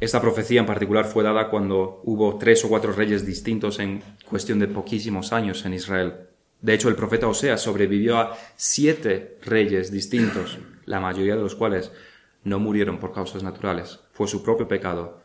Esta 0.00 0.20
profecía 0.20 0.58
en 0.58 0.66
particular 0.66 1.04
fue 1.04 1.22
dada 1.22 1.50
cuando 1.50 2.00
hubo 2.02 2.36
tres 2.36 2.64
o 2.64 2.68
cuatro 2.68 2.92
reyes 2.92 3.24
distintos 3.24 3.78
en 3.78 4.02
cuestión 4.28 4.58
de 4.58 4.66
poquísimos 4.66 5.32
años 5.32 5.64
en 5.64 5.74
Israel. 5.74 6.14
De 6.60 6.74
hecho, 6.74 6.88
el 6.88 6.96
profeta 6.96 7.28
Oseas 7.28 7.62
sobrevivió 7.62 8.18
a 8.18 8.36
siete 8.56 9.38
reyes 9.44 9.92
distintos, 9.92 10.58
la 10.84 10.98
mayoría 10.98 11.36
de 11.36 11.42
los 11.42 11.54
cuales 11.54 11.92
no 12.42 12.58
murieron 12.58 12.98
por 12.98 13.12
causas 13.12 13.44
naturales. 13.44 14.00
Fue 14.10 14.26
su 14.26 14.42
propio 14.42 14.66
pecado, 14.66 15.22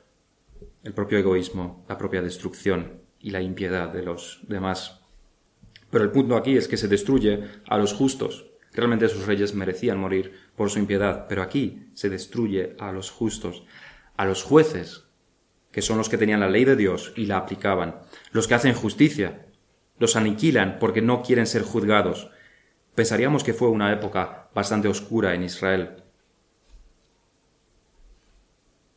el 0.83 0.93
propio 0.93 1.17
egoísmo, 1.17 1.83
la 1.89 1.97
propia 1.97 2.21
destrucción 2.21 3.00
y 3.21 3.31
la 3.31 3.41
impiedad 3.41 3.89
de 3.89 4.03
los 4.03 4.39
demás. 4.47 5.01
Pero 5.89 6.03
el 6.03 6.11
punto 6.11 6.35
aquí 6.35 6.57
es 6.57 6.67
que 6.67 6.77
se 6.77 6.87
destruye 6.87 7.43
a 7.67 7.77
los 7.77 7.93
justos. 7.93 8.47
Realmente 8.73 9.09
sus 9.09 9.25
reyes 9.25 9.53
merecían 9.53 9.99
morir 9.99 10.33
por 10.55 10.69
su 10.69 10.79
impiedad, 10.79 11.25
pero 11.27 11.41
aquí 11.41 11.87
se 11.93 12.09
destruye 12.09 12.75
a 12.79 12.91
los 12.91 13.11
justos 13.11 13.63
a 14.21 14.25
los 14.25 14.43
jueces, 14.43 15.05
que 15.71 15.81
son 15.81 15.97
los 15.97 16.07
que 16.07 16.17
tenían 16.19 16.41
la 16.41 16.49
ley 16.49 16.63
de 16.63 16.75
Dios 16.75 17.11
y 17.15 17.25
la 17.25 17.37
aplicaban, 17.37 18.01
los 18.31 18.47
que 18.47 18.53
hacen 18.53 18.75
justicia, 18.75 19.47
los 19.97 20.15
aniquilan 20.15 20.77
porque 20.79 21.01
no 21.01 21.23
quieren 21.23 21.47
ser 21.47 21.63
juzgados. 21.63 22.29
Pensaríamos 22.93 23.43
que 23.43 23.55
fue 23.55 23.69
una 23.69 23.91
época 23.91 24.49
bastante 24.53 24.87
oscura 24.87 25.33
en 25.33 25.43
Israel. 25.43 26.03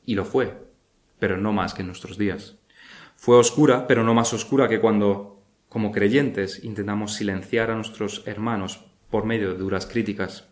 Y 0.04 0.14
lo 0.14 0.26
fue, 0.26 0.58
pero 1.18 1.38
no 1.38 1.54
más 1.54 1.72
que 1.72 1.80
en 1.80 1.86
nuestros 1.86 2.18
días. 2.18 2.58
Fue 3.24 3.38
oscura, 3.38 3.86
pero 3.86 4.04
no 4.04 4.12
más 4.12 4.34
oscura 4.34 4.68
que 4.68 4.80
cuando, 4.80 5.40
como 5.70 5.92
creyentes, 5.92 6.62
intentamos 6.62 7.14
silenciar 7.14 7.70
a 7.70 7.74
nuestros 7.74 8.22
hermanos 8.26 8.84
por 9.08 9.24
medio 9.24 9.50
de 9.50 9.56
duras 9.56 9.86
críticas, 9.86 10.50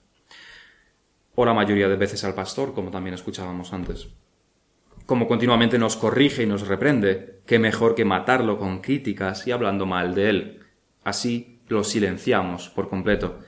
o 1.34 1.44
la 1.44 1.52
mayoría 1.52 1.90
de 1.90 1.96
veces 1.96 2.24
al 2.24 2.34
pastor, 2.34 2.72
como 2.72 2.90
también 2.90 3.12
escuchábamos 3.12 3.74
antes 3.74 4.08
como 5.04 5.28
continuamente 5.28 5.78
nos 5.78 5.96
corrige 5.96 6.44
y 6.44 6.46
nos 6.46 6.66
reprende, 6.66 7.40
qué 7.44 7.58
mejor 7.58 7.94
que 7.94 8.06
matarlo 8.06 8.56
con 8.56 8.80
críticas 8.80 9.46
y 9.46 9.50
hablando 9.50 9.84
mal 9.84 10.14
de 10.14 10.30
él. 10.30 10.60
Así 11.04 11.60
lo 11.68 11.84
silenciamos 11.84 12.70
por 12.70 12.88
completo. 12.88 13.40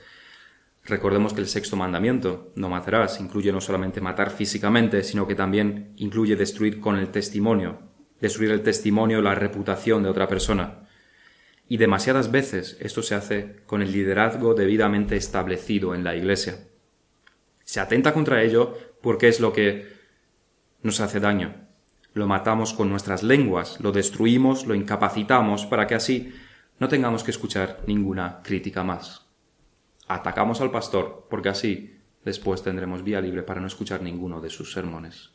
Recordemos 0.83 1.33
que 1.33 1.41
el 1.41 1.47
sexto 1.47 1.75
mandamiento, 1.75 2.51
no 2.55 2.69
matarás, 2.69 3.19
incluye 3.19 3.51
no 3.51 3.61
solamente 3.61 4.01
matar 4.01 4.29
físicamente, 4.29 5.01
sino 5.03 5.25
que 5.25 5.33
también 5.33 5.93
incluye 5.95 6.35
destruir 6.35 6.79
con 6.79 6.97
el 6.97 7.09
testimonio, 7.09 7.94
destruir 8.21 8.51
el 8.51 8.63
testimonio, 8.63 9.21
la 9.21 9.35
reputación 9.35 10.03
de 10.03 10.09
otra 10.09 10.27
persona. 10.27 10.87
Y 11.67 11.77
demasiadas 11.77 12.31
veces 12.31 12.77
esto 12.79 13.01
se 13.01 13.15
hace 13.15 13.55
con 13.65 13.81
el 13.81 13.91
liderazgo 13.91 14.53
debidamente 14.53 15.15
establecido 15.15 15.95
en 15.95 16.03
la 16.03 16.15
Iglesia. 16.15 16.59
Se 17.63 17.79
atenta 17.79 18.13
contra 18.13 18.43
ello 18.43 18.77
porque 19.01 19.27
es 19.27 19.39
lo 19.39 19.51
que 19.51 19.87
nos 20.83 20.99
hace 20.99 21.19
daño. 21.19 21.63
lo 22.13 22.27
matamos 22.27 22.73
con 22.73 22.89
nuestras 22.89 23.23
lenguas, 23.23 23.81
lo 23.81 23.91
destruimos, 23.91 24.65
lo 24.65 24.73
incapacitamos 24.73 25.65
para 25.65 25.85
que 25.85 25.95
así 25.95 26.33
no 26.79 26.87
tengamos 26.87 27.25
que 27.25 27.31
escuchar 27.31 27.81
ninguna 27.87 28.39
crítica 28.41 28.85
más. 28.85 29.25
Atacamos 30.07 30.61
al 30.61 30.71
pastor 30.71 31.27
porque 31.29 31.49
así 31.49 31.99
después 32.23 32.63
tendremos 32.63 33.03
vía 33.03 33.19
libre 33.19 33.43
para 33.43 33.59
no 33.59 33.67
escuchar 33.67 34.01
ninguno 34.01 34.39
de 34.39 34.49
sus 34.49 34.71
sermones. 34.71 35.34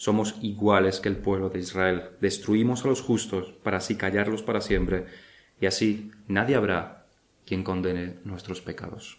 Somos 0.00 0.36
iguales 0.40 0.98
que 0.98 1.10
el 1.10 1.18
pueblo 1.18 1.50
de 1.50 1.58
Israel. 1.58 2.04
Destruimos 2.22 2.82
a 2.82 2.88
los 2.88 3.02
justos 3.02 3.52
para 3.62 3.76
así 3.76 3.96
callarlos 3.96 4.42
para 4.42 4.62
siempre 4.62 5.04
y 5.60 5.66
así 5.66 6.10
nadie 6.26 6.56
habrá 6.56 7.04
quien 7.44 7.62
condene 7.62 8.14
nuestros 8.24 8.62
pecados. 8.62 9.18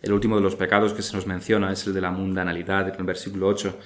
El 0.00 0.14
último 0.14 0.36
de 0.36 0.42
los 0.42 0.56
pecados 0.56 0.94
que 0.94 1.02
se 1.02 1.14
nos 1.14 1.26
menciona 1.26 1.70
es 1.70 1.86
el 1.86 1.92
de 1.92 2.00
la 2.00 2.10
mundanalidad, 2.10 2.88
en 2.88 3.00
el 3.00 3.04
versículo 3.04 3.48
8. 3.48 3.78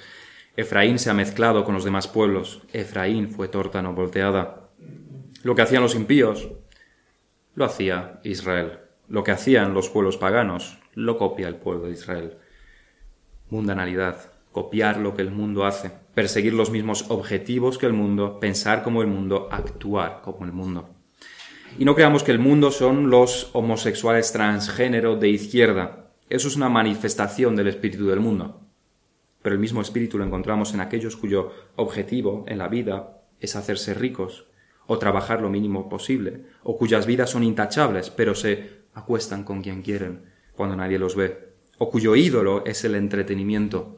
Efraín 0.55 0.97
se 0.97 1.09
ha 1.09 1.13
mezclado 1.13 1.65
con 1.65 1.73
los 1.73 1.83
demás 1.83 2.07
pueblos. 2.07 2.61
Efraín 2.71 3.29
fue 3.29 3.49
tórtano 3.49 3.91
volteada. 3.91 4.69
Lo 5.43 5.55
que 5.55 5.61
hacían 5.61 5.83
los 5.83 5.95
impíos, 5.95 6.47
lo 7.53 7.65
hacía 7.65 8.21
Israel. 8.23 8.79
Lo 9.09 9.25
que 9.25 9.31
hacían 9.31 9.73
los 9.73 9.89
pueblos 9.89 10.15
paganos, 10.15 10.79
lo 10.93 11.17
copia 11.17 11.49
el 11.49 11.57
pueblo 11.57 11.87
de 11.87 11.91
Israel. 11.91 12.37
Mundanalidad, 13.49 14.36
copiar 14.57 14.97
lo 14.97 15.13
que 15.13 15.21
el 15.21 15.29
mundo 15.29 15.67
hace, 15.67 15.91
perseguir 16.15 16.51
los 16.51 16.71
mismos 16.71 17.05
objetivos 17.09 17.77
que 17.77 17.85
el 17.85 17.93
mundo, 17.93 18.39
pensar 18.39 18.81
como 18.81 19.03
el 19.03 19.07
mundo, 19.07 19.49
actuar 19.51 20.21
como 20.23 20.45
el 20.45 20.51
mundo. 20.51 20.89
Y 21.77 21.85
no 21.85 21.93
creamos 21.93 22.23
que 22.23 22.31
el 22.31 22.39
mundo 22.39 22.71
son 22.71 23.11
los 23.11 23.51
homosexuales 23.53 24.31
transgénero 24.31 25.15
de 25.15 25.29
izquierda. 25.29 26.09
Eso 26.27 26.47
es 26.47 26.55
una 26.55 26.69
manifestación 26.69 27.55
del 27.55 27.67
espíritu 27.67 28.07
del 28.07 28.19
mundo. 28.19 28.61
Pero 29.43 29.53
el 29.53 29.61
mismo 29.61 29.79
espíritu 29.79 30.17
lo 30.17 30.25
encontramos 30.25 30.73
en 30.73 30.79
aquellos 30.79 31.15
cuyo 31.17 31.51
objetivo 31.75 32.43
en 32.47 32.57
la 32.57 32.67
vida 32.67 33.21
es 33.39 33.55
hacerse 33.55 33.93
ricos, 33.93 34.47
o 34.87 34.97
trabajar 34.97 35.39
lo 35.39 35.51
mínimo 35.51 35.87
posible, 35.87 36.45
o 36.63 36.79
cuyas 36.79 37.05
vidas 37.05 37.29
son 37.29 37.43
intachables, 37.43 38.09
pero 38.09 38.33
se 38.33 38.87
acuestan 38.95 39.43
con 39.43 39.61
quien 39.61 39.83
quieren 39.83 40.23
cuando 40.55 40.75
nadie 40.75 40.97
los 40.97 41.15
ve, 41.15 41.53
o 41.77 41.91
cuyo 41.91 42.15
ídolo 42.15 42.65
es 42.65 42.83
el 42.85 42.95
entretenimiento, 42.95 43.96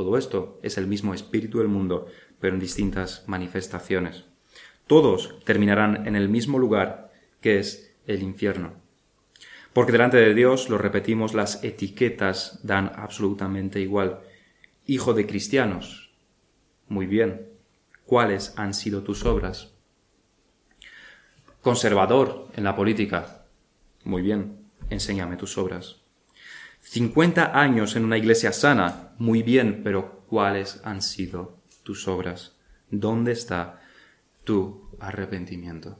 todo 0.00 0.16
esto 0.16 0.58
es 0.62 0.78
el 0.78 0.86
mismo 0.86 1.12
espíritu 1.12 1.58
del 1.58 1.68
mundo, 1.68 2.06
pero 2.38 2.54
en 2.54 2.60
distintas 2.60 3.22
manifestaciones. 3.26 4.24
Todos 4.86 5.38
terminarán 5.44 6.06
en 6.08 6.16
el 6.16 6.30
mismo 6.30 6.58
lugar, 6.58 7.12
que 7.42 7.58
es 7.58 7.94
el 8.06 8.22
infierno. 8.22 8.72
Porque 9.74 9.92
delante 9.92 10.16
de 10.16 10.32
Dios, 10.32 10.70
lo 10.70 10.78
repetimos, 10.78 11.34
las 11.34 11.62
etiquetas 11.62 12.60
dan 12.62 12.92
absolutamente 12.96 13.78
igual. 13.78 14.20
Hijo 14.86 15.12
de 15.12 15.26
cristianos. 15.26 16.14
Muy 16.88 17.04
bien. 17.04 17.50
¿Cuáles 18.06 18.54
han 18.56 18.72
sido 18.72 19.02
tus 19.02 19.26
obras? 19.26 19.74
Conservador 21.60 22.48
en 22.56 22.64
la 22.64 22.74
política. 22.74 23.44
Muy 24.04 24.22
bien. 24.22 24.64
Enséñame 24.88 25.36
tus 25.36 25.58
obras. 25.58 25.99
50 26.80 27.58
años 27.58 27.94
en 27.96 28.04
una 28.04 28.18
iglesia 28.18 28.52
sana, 28.52 29.12
muy 29.18 29.42
bien, 29.42 29.82
pero 29.84 30.24
¿cuáles 30.28 30.80
han 30.84 31.02
sido 31.02 31.58
tus 31.82 32.08
obras? 32.08 32.56
¿Dónde 32.90 33.32
está 33.32 33.80
tu 34.44 34.90
arrepentimiento? 34.98 35.98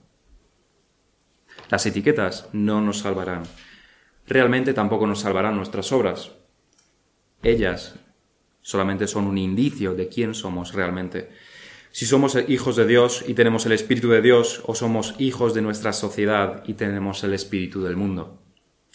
Las 1.69 1.87
etiquetas 1.87 2.49
no 2.53 2.81
nos 2.81 2.99
salvarán. 2.99 3.43
Realmente 4.27 4.75
tampoco 4.75 5.07
nos 5.07 5.21
salvarán 5.21 5.57
nuestras 5.57 5.93
obras. 5.93 6.33
Ellas 7.43 7.97
solamente 8.63 9.07
son 9.07 9.27
un 9.27 9.39
indicio 9.39 9.95
de 9.95 10.09
quién 10.09 10.35
somos 10.35 10.75
realmente. 10.75 11.31
Si 11.93 12.07
somos 12.07 12.37
hijos 12.49 12.77
de 12.77 12.87
Dios 12.87 13.25
y 13.27 13.35
tenemos 13.35 13.67
el 13.67 13.73
Espíritu 13.73 14.09
de 14.11 14.23
Dios, 14.23 14.63
o 14.67 14.75
somos 14.75 15.15
hijos 15.19 15.55
de 15.55 15.63
nuestra 15.63 15.93
sociedad 15.93 16.63
y 16.67 16.75
tenemos 16.75 17.25
el 17.25 17.35
Espíritu 17.35 17.83
del 17.83 17.97
mundo. 17.97 18.41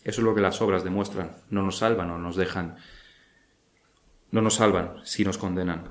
Eso 0.06 0.22
es 0.22 0.26
lo 0.26 0.36
que 0.36 0.41
las 0.41 0.62
obras 0.62 0.84
demuestran. 0.84 1.32
No 1.49 1.64
nos 1.64 1.80
salvan 1.80 2.12
o 2.12 2.20
nos 2.20 2.36
dejan. 2.36 2.78
No 4.32 4.41
nos 4.41 4.56
salvan 4.56 5.01
si 5.03 5.26
nos 5.26 5.39
condenan. 5.39 5.89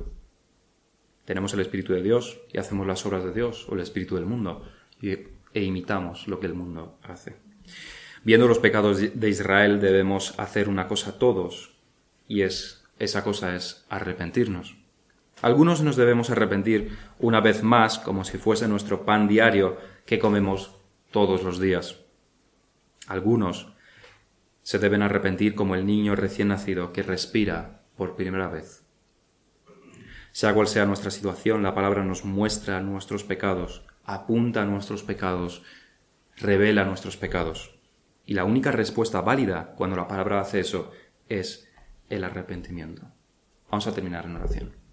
Tenemos 1.25 1.53
el 1.53 1.61
Espíritu 1.61 1.93
de 1.93 2.03
Dios 2.03 2.41
y 2.53 2.59
hacemos 2.59 2.87
las 2.87 3.05
obras 3.05 3.25
de 3.25 3.33
Dios 3.33 3.67
o 3.69 3.75
el 3.75 3.81
Espíritu 3.81 4.15
del 4.15 4.27
mundo 4.27 4.63
e 5.03 5.63
imitamos 5.63 6.29
lo 6.29 6.39
que 6.39 6.47
el 6.47 6.55
mundo 6.55 6.99
hace. 7.03 7.37
Viendo 8.23 8.47
los 8.47 8.61
pecados 8.61 8.99
de 8.99 9.29
Israel 9.29 9.81
debemos 9.81 10.39
hacer 10.39 10.69
una 10.69 10.87
cosa 10.87 11.19
todos 11.19 11.75
y 12.29 12.43
es 12.43 12.85
esa 13.01 13.25
cosa 13.25 13.57
es 13.57 13.85
arrepentirnos. 13.89 14.77
Algunos 15.43 15.83
nos 15.83 15.97
debemos 15.97 16.31
arrepentir 16.31 16.97
una 17.19 17.41
vez 17.41 17.65
más 17.65 17.99
como 17.99 18.23
si 18.23 18.39
fuese 18.39 18.69
nuestro 18.69 19.05
pan 19.05 19.27
diario 19.27 19.77
que 20.07 20.21
comemos 20.21 20.77
todos 21.11 21.43
los 21.43 21.59
días. 21.59 22.01
Algunos 23.09 23.74
se 24.65 24.79
deben 24.79 25.03
arrepentir 25.03 25.55
como 25.55 25.75
el 25.75 25.85
niño 25.85 26.17
recién 26.17 26.49
nacido 26.49 26.93
que 26.93 27.03
respira 27.03 27.83
por 27.97 28.17
primera 28.17 28.49
vez. 28.49 28.83
Sea 30.33 30.55
cual 30.55 30.67
sea 30.67 30.87
nuestra 30.87 31.11
situación, 31.11 31.63
la 31.63 31.75
palabra 31.75 32.03
nos 32.03 32.25
muestra 32.25 32.81
nuestros 32.81 33.25
pecados, 33.25 33.85
apunta 34.05 34.65
nuestros 34.65 35.03
pecados, 35.03 35.63
revela 36.37 36.85
nuestros 36.85 37.19
pecados. 37.19 37.79
Y 38.25 38.33
la 38.33 38.45
única 38.45 38.73
respuesta 38.73 39.21
válida 39.21 39.75
cuando 39.77 39.97
la 39.97 40.09
palabra 40.09 40.41
hace 40.41 40.61
eso 40.61 40.91
es 41.29 41.69
el 42.09 42.25
arrepentimiento. 42.25 43.03
Vamos 43.71 43.87
a 43.87 43.93
terminar 43.93 44.25
en 44.25 44.37
oración. 44.37 44.84